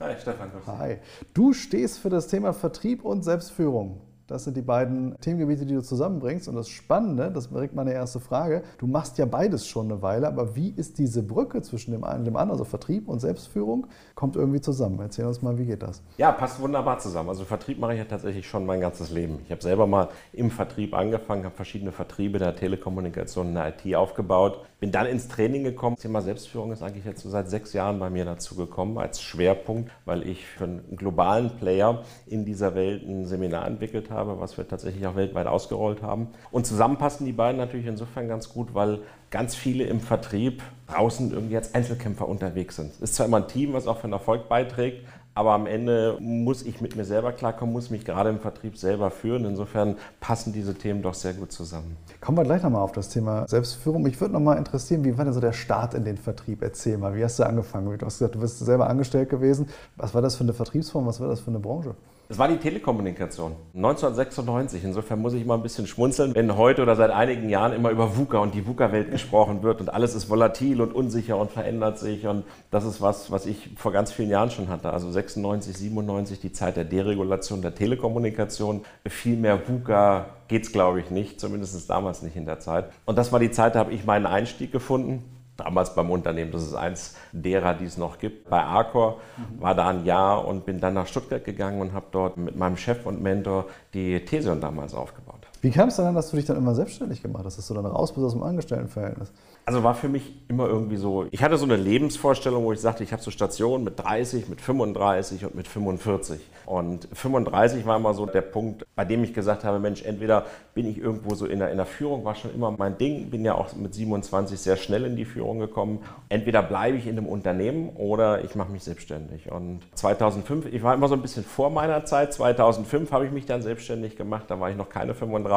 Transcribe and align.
Hi 0.00 0.16
Stefan. 0.18 0.50
Hi. 0.66 0.96
Du 1.34 1.52
stehst 1.52 1.98
für 1.98 2.08
das 2.08 2.26
Thema 2.26 2.54
Vertrieb 2.54 3.04
und 3.04 3.22
Selbstführung. 3.22 4.00
Das 4.30 4.44
sind 4.44 4.56
die 4.56 4.62
beiden 4.62 5.16
Themengebiete, 5.20 5.66
die 5.66 5.74
du 5.74 5.82
zusammenbringst. 5.82 6.46
Und 6.46 6.54
das 6.54 6.68
Spannende, 6.68 7.32
das 7.32 7.48
direkt 7.48 7.74
meine 7.74 7.92
erste 7.92 8.20
Frage, 8.20 8.62
du 8.78 8.86
machst 8.86 9.18
ja 9.18 9.26
beides 9.26 9.66
schon 9.66 9.90
eine 9.90 10.02
Weile, 10.02 10.28
aber 10.28 10.54
wie 10.54 10.72
ist 10.76 10.98
diese 10.98 11.24
Brücke 11.24 11.62
zwischen 11.62 11.90
dem 11.90 12.04
einen 12.04 12.20
und 12.20 12.24
dem 12.26 12.36
anderen, 12.36 12.52
also 12.52 12.64
Vertrieb 12.64 13.08
und 13.08 13.18
Selbstführung, 13.18 13.88
kommt 14.14 14.36
irgendwie 14.36 14.60
zusammen? 14.60 15.00
Erzähl 15.00 15.26
uns 15.26 15.42
mal, 15.42 15.58
wie 15.58 15.64
geht 15.64 15.82
das? 15.82 16.00
Ja, 16.16 16.30
passt 16.30 16.60
wunderbar 16.60 17.00
zusammen. 17.00 17.28
Also 17.28 17.44
Vertrieb 17.44 17.80
mache 17.80 17.94
ich 17.94 17.98
ja 17.98 18.04
tatsächlich 18.04 18.46
schon 18.46 18.64
mein 18.64 18.80
ganzes 18.80 19.10
Leben. 19.10 19.40
Ich 19.44 19.50
habe 19.50 19.62
selber 19.62 19.88
mal 19.88 20.08
im 20.32 20.52
Vertrieb 20.52 20.94
angefangen, 20.94 21.44
habe 21.44 21.56
verschiedene 21.56 21.90
Vertriebe 21.90 22.38
der 22.38 22.54
Telekommunikation 22.54 23.48
in 23.48 23.54
der 23.54 23.74
IT 23.74 23.96
aufgebaut, 23.96 24.64
bin 24.78 24.92
dann 24.92 25.06
ins 25.06 25.26
Training 25.26 25.64
gekommen. 25.64 25.96
Das 25.96 26.02
Thema 26.02 26.22
Selbstführung 26.22 26.70
ist 26.70 26.84
eigentlich 26.84 27.04
jetzt 27.04 27.22
so 27.22 27.30
seit 27.30 27.50
sechs 27.50 27.72
Jahren 27.72 27.98
bei 27.98 28.10
mir 28.10 28.24
dazu 28.24 28.54
gekommen 28.54 28.96
als 28.96 29.20
Schwerpunkt, 29.20 29.90
weil 30.04 30.24
ich 30.24 30.46
für 30.46 30.64
einen 30.64 30.96
globalen 30.96 31.50
Player 31.50 32.04
in 32.26 32.44
dieser 32.44 32.76
Welt 32.76 33.02
ein 33.02 33.26
Seminar 33.26 33.66
entwickelt 33.66 34.08
habe 34.08 34.19
habe, 34.20 34.40
was 34.40 34.56
wir 34.56 34.68
tatsächlich 34.68 35.06
auch 35.06 35.16
weltweit 35.16 35.46
ausgerollt 35.46 36.02
haben. 36.02 36.28
Und 36.50 36.66
zusammen 36.66 36.96
passen 36.96 37.24
die 37.24 37.32
beiden 37.32 37.58
natürlich 37.58 37.86
insofern 37.86 38.28
ganz 38.28 38.48
gut, 38.48 38.74
weil 38.74 39.00
ganz 39.30 39.54
viele 39.54 39.84
im 39.84 40.00
Vertrieb 40.00 40.62
draußen 40.86 41.32
irgendwie 41.32 41.56
als 41.56 41.74
Einzelkämpfer 41.74 42.28
unterwegs 42.28 42.76
sind. 42.76 42.92
Ist 43.00 43.14
zwar 43.14 43.26
immer 43.26 43.38
ein 43.38 43.48
Team, 43.48 43.72
was 43.72 43.86
auch 43.86 43.96
für 43.96 44.08
den 44.08 44.12
Erfolg 44.12 44.48
beiträgt, 44.48 45.06
aber 45.34 45.52
am 45.52 45.66
Ende 45.66 46.16
muss 46.20 46.62
ich 46.62 46.80
mit 46.80 46.96
mir 46.96 47.04
selber 47.04 47.32
klarkommen, 47.32 47.72
muss 47.72 47.88
mich 47.88 48.04
gerade 48.04 48.30
im 48.30 48.40
Vertrieb 48.40 48.76
selber 48.76 49.10
führen. 49.10 49.44
Insofern 49.44 49.96
passen 50.18 50.52
diese 50.52 50.74
Themen 50.74 51.02
doch 51.02 51.14
sehr 51.14 51.34
gut 51.34 51.52
zusammen. 51.52 51.96
Kommen 52.20 52.36
wir 52.36 52.44
gleich 52.44 52.62
nochmal 52.62 52.82
auf 52.82 52.92
das 52.92 53.08
Thema 53.08 53.46
Selbstführung. 53.48 54.02
Mich 54.02 54.20
würde 54.20 54.34
nochmal 54.34 54.58
interessieren, 54.58 55.04
wie 55.04 55.16
war 55.16 55.24
denn 55.24 55.32
so 55.32 55.40
der 55.40 55.52
Start 55.52 55.94
in 55.94 56.04
den 56.04 56.16
Vertrieb? 56.16 56.62
Erzähl 56.62 56.98
mal, 56.98 57.14
wie 57.14 57.22
hast 57.22 57.38
du 57.38 57.44
angefangen? 57.44 57.96
Du 57.96 58.04
hast 58.04 58.18
gesagt, 58.18 58.34
du 58.34 58.40
bist 58.40 58.58
selber 58.58 58.90
angestellt 58.90 59.30
gewesen. 59.30 59.68
Was 59.96 60.14
war 60.14 60.20
das 60.20 60.34
für 60.34 60.42
eine 60.42 60.52
Vertriebsform? 60.52 61.06
Was 61.06 61.20
war 61.20 61.28
das 61.28 61.40
für 61.40 61.50
eine 61.50 61.60
Branche? 61.60 61.94
Es 62.30 62.38
war 62.38 62.46
die 62.46 62.58
Telekommunikation 62.58 63.56
1996. 63.74 64.84
Insofern 64.84 65.18
muss 65.18 65.34
ich 65.34 65.42
immer 65.42 65.54
ein 65.54 65.64
bisschen 65.64 65.88
schmunzeln, 65.88 66.32
wenn 66.36 66.56
heute 66.56 66.82
oder 66.82 66.94
seit 66.94 67.10
einigen 67.10 67.48
Jahren 67.48 67.72
immer 67.72 67.90
über 67.90 68.16
VUCA 68.16 68.38
und 68.38 68.54
die 68.54 68.68
VUCA-Welt 68.68 69.10
gesprochen 69.10 69.64
wird 69.64 69.80
und 69.80 69.92
alles 69.92 70.14
ist 70.14 70.30
volatil 70.30 70.80
und 70.80 70.94
unsicher 70.94 71.36
und 71.36 71.50
verändert 71.50 71.98
sich. 71.98 72.28
Und 72.28 72.44
das 72.70 72.84
ist 72.84 73.00
was, 73.00 73.32
was 73.32 73.46
ich 73.46 73.70
vor 73.74 73.90
ganz 73.90 74.12
vielen 74.12 74.30
Jahren 74.30 74.52
schon 74.52 74.68
hatte. 74.68 74.92
Also 74.92 75.10
96, 75.10 75.76
97, 75.76 76.38
die 76.38 76.52
Zeit 76.52 76.76
der 76.76 76.84
Deregulation 76.84 77.62
der 77.62 77.74
Telekommunikation. 77.74 78.82
Viel 79.08 79.36
mehr 79.36 79.68
VUCA 79.68 80.26
geht 80.46 80.62
es, 80.62 80.70
glaube 80.70 81.00
ich, 81.00 81.10
nicht, 81.10 81.40
zumindest 81.40 81.90
damals 81.90 82.22
nicht 82.22 82.36
in 82.36 82.46
der 82.46 82.60
Zeit. 82.60 82.92
Und 83.06 83.18
das 83.18 83.32
war 83.32 83.40
die 83.40 83.50
Zeit, 83.50 83.74
da 83.74 83.80
habe 83.80 83.92
ich 83.92 84.04
meinen 84.04 84.26
Einstieg 84.26 84.70
gefunden 84.70 85.24
damals 85.60 85.94
beim 85.94 86.10
Unternehmen, 86.10 86.50
das 86.52 86.62
ist 86.62 86.74
eins 86.74 87.16
derer, 87.32 87.74
die 87.74 87.84
es 87.84 87.96
noch 87.96 88.18
gibt. 88.18 88.48
Bei 88.50 88.62
Arcor 88.62 89.20
war 89.58 89.74
da 89.74 89.88
ein 89.88 90.04
Jahr 90.04 90.46
und 90.46 90.66
bin 90.66 90.80
dann 90.80 90.94
nach 90.94 91.06
Stuttgart 91.06 91.44
gegangen 91.44 91.80
und 91.80 91.92
habe 91.92 92.06
dort 92.10 92.36
mit 92.36 92.56
meinem 92.56 92.76
Chef 92.76 93.06
und 93.06 93.22
Mentor 93.22 93.66
die 93.94 94.24
Thesion 94.24 94.60
damals 94.60 94.94
aufgebaut. 94.94 95.39
Wie 95.62 95.70
kam 95.70 95.88
es 95.88 95.96
dann, 95.96 96.14
dass 96.14 96.30
du 96.30 96.36
dich 96.36 96.46
dann 96.46 96.56
immer 96.56 96.74
selbstständig 96.74 97.20
gemacht 97.20 97.44
hast, 97.44 97.58
dass 97.58 97.68
du 97.68 97.74
dann 97.74 97.84
raus 97.84 98.14
bist 98.14 98.24
aus 98.24 98.32
dem 98.32 98.42
Angestelltenverhältnis? 98.42 99.30
Also 99.66 99.84
war 99.84 99.94
für 99.94 100.08
mich 100.08 100.32
immer 100.48 100.66
irgendwie 100.66 100.96
so, 100.96 101.26
ich 101.30 101.42
hatte 101.42 101.58
so 101.58 101.66
eine 101.66 101.76
Lebensvorstellung, 101.76 102.64
wo 102.64 102.72
ich 102.72 102.80
sagte, 102.80 103.04
ich 103.04 103.12
habe 103.12 103.22
so 103.22 103.30
Stationen 103.30 103.84
mit 103.84 104.00
30, 104.00 104.48
mit 104.48 104.60
35 104.62 105.44
und 105.44 105.54
mit 105.54 105.68
45. 105.68 106.40
Und 106.64 107.08
35 107.12 107.84
war 107.84 107.98
immer 107.98 108.14
so 108.14 108.24
der 108.24 108.40
Punkt, 108.40 108.86
bei 108.96 109.04
dem 109.04 109.22
ich 109.22 109.34
gesagt 109.34 109.64
habe, 109.64 109.78
Mensch, 109.80 110.02
entweder 110.02 110.46
bin 110.72 110.88
ich 110.88 110.96
irgendwo 110.96 111.34
so 111.34 111.44
in 111.44 111.58
der, 111.58 111.70
in 111.70 111.76
der 111.76 111.86
Führung, 111.86 112.24
war 112.24 112.36
schon 112.36 112.54
immer 112.54 112.70
mein 112.70 112.96
Ding, 112.96 113.28
bin 113.28 113.44
ja 113.44 113.54
auch 113.54 113.74
mit 113.74 113.94
27 113.94 114.58
sehr 114.58 114.76
schnell 114.76 115.04
in 115.04 115.14
die 115.14 115.26
Führung 115.26 115.58
gekommen. 115.58 115.98
Entweder 116.30 116.62
bleibe 116.62 116.96
ich 116.96 117.06
in 117.06 117.18
einem 117.18 117.26
Unternehmen 117.26 117.90
oder 117.96 118.44
ich 118.44 118.54
mache 118.54 118.72
mich 118.72 118.84
selbstständig. 118.84 119.52
Und 119.52 119.80
2005, 119.94 120.66
ich 120.72 120.82
war 120.82 120.94
immer 120.94 121.08
so 121.08 121.14
ein 121.14 121.22
bisschen 121.22 121.44
vor 121.44 121.68
meiner 121.68 122.06
Zeit, 122.06 122.32
2005 122.32 123.12
habe 123.12 123.26
ich 123.26 123.32
mich 123.32 123.44
dann 123.44 123.60
selbstständig 123.62 124.16
gemacht, 124.16 124.44
da 124.48 124.58
war 124.58 124.70
ich 124.70 124.76
noch 124.76 124.88
keine 124.88 125.14
35 125.14 125.49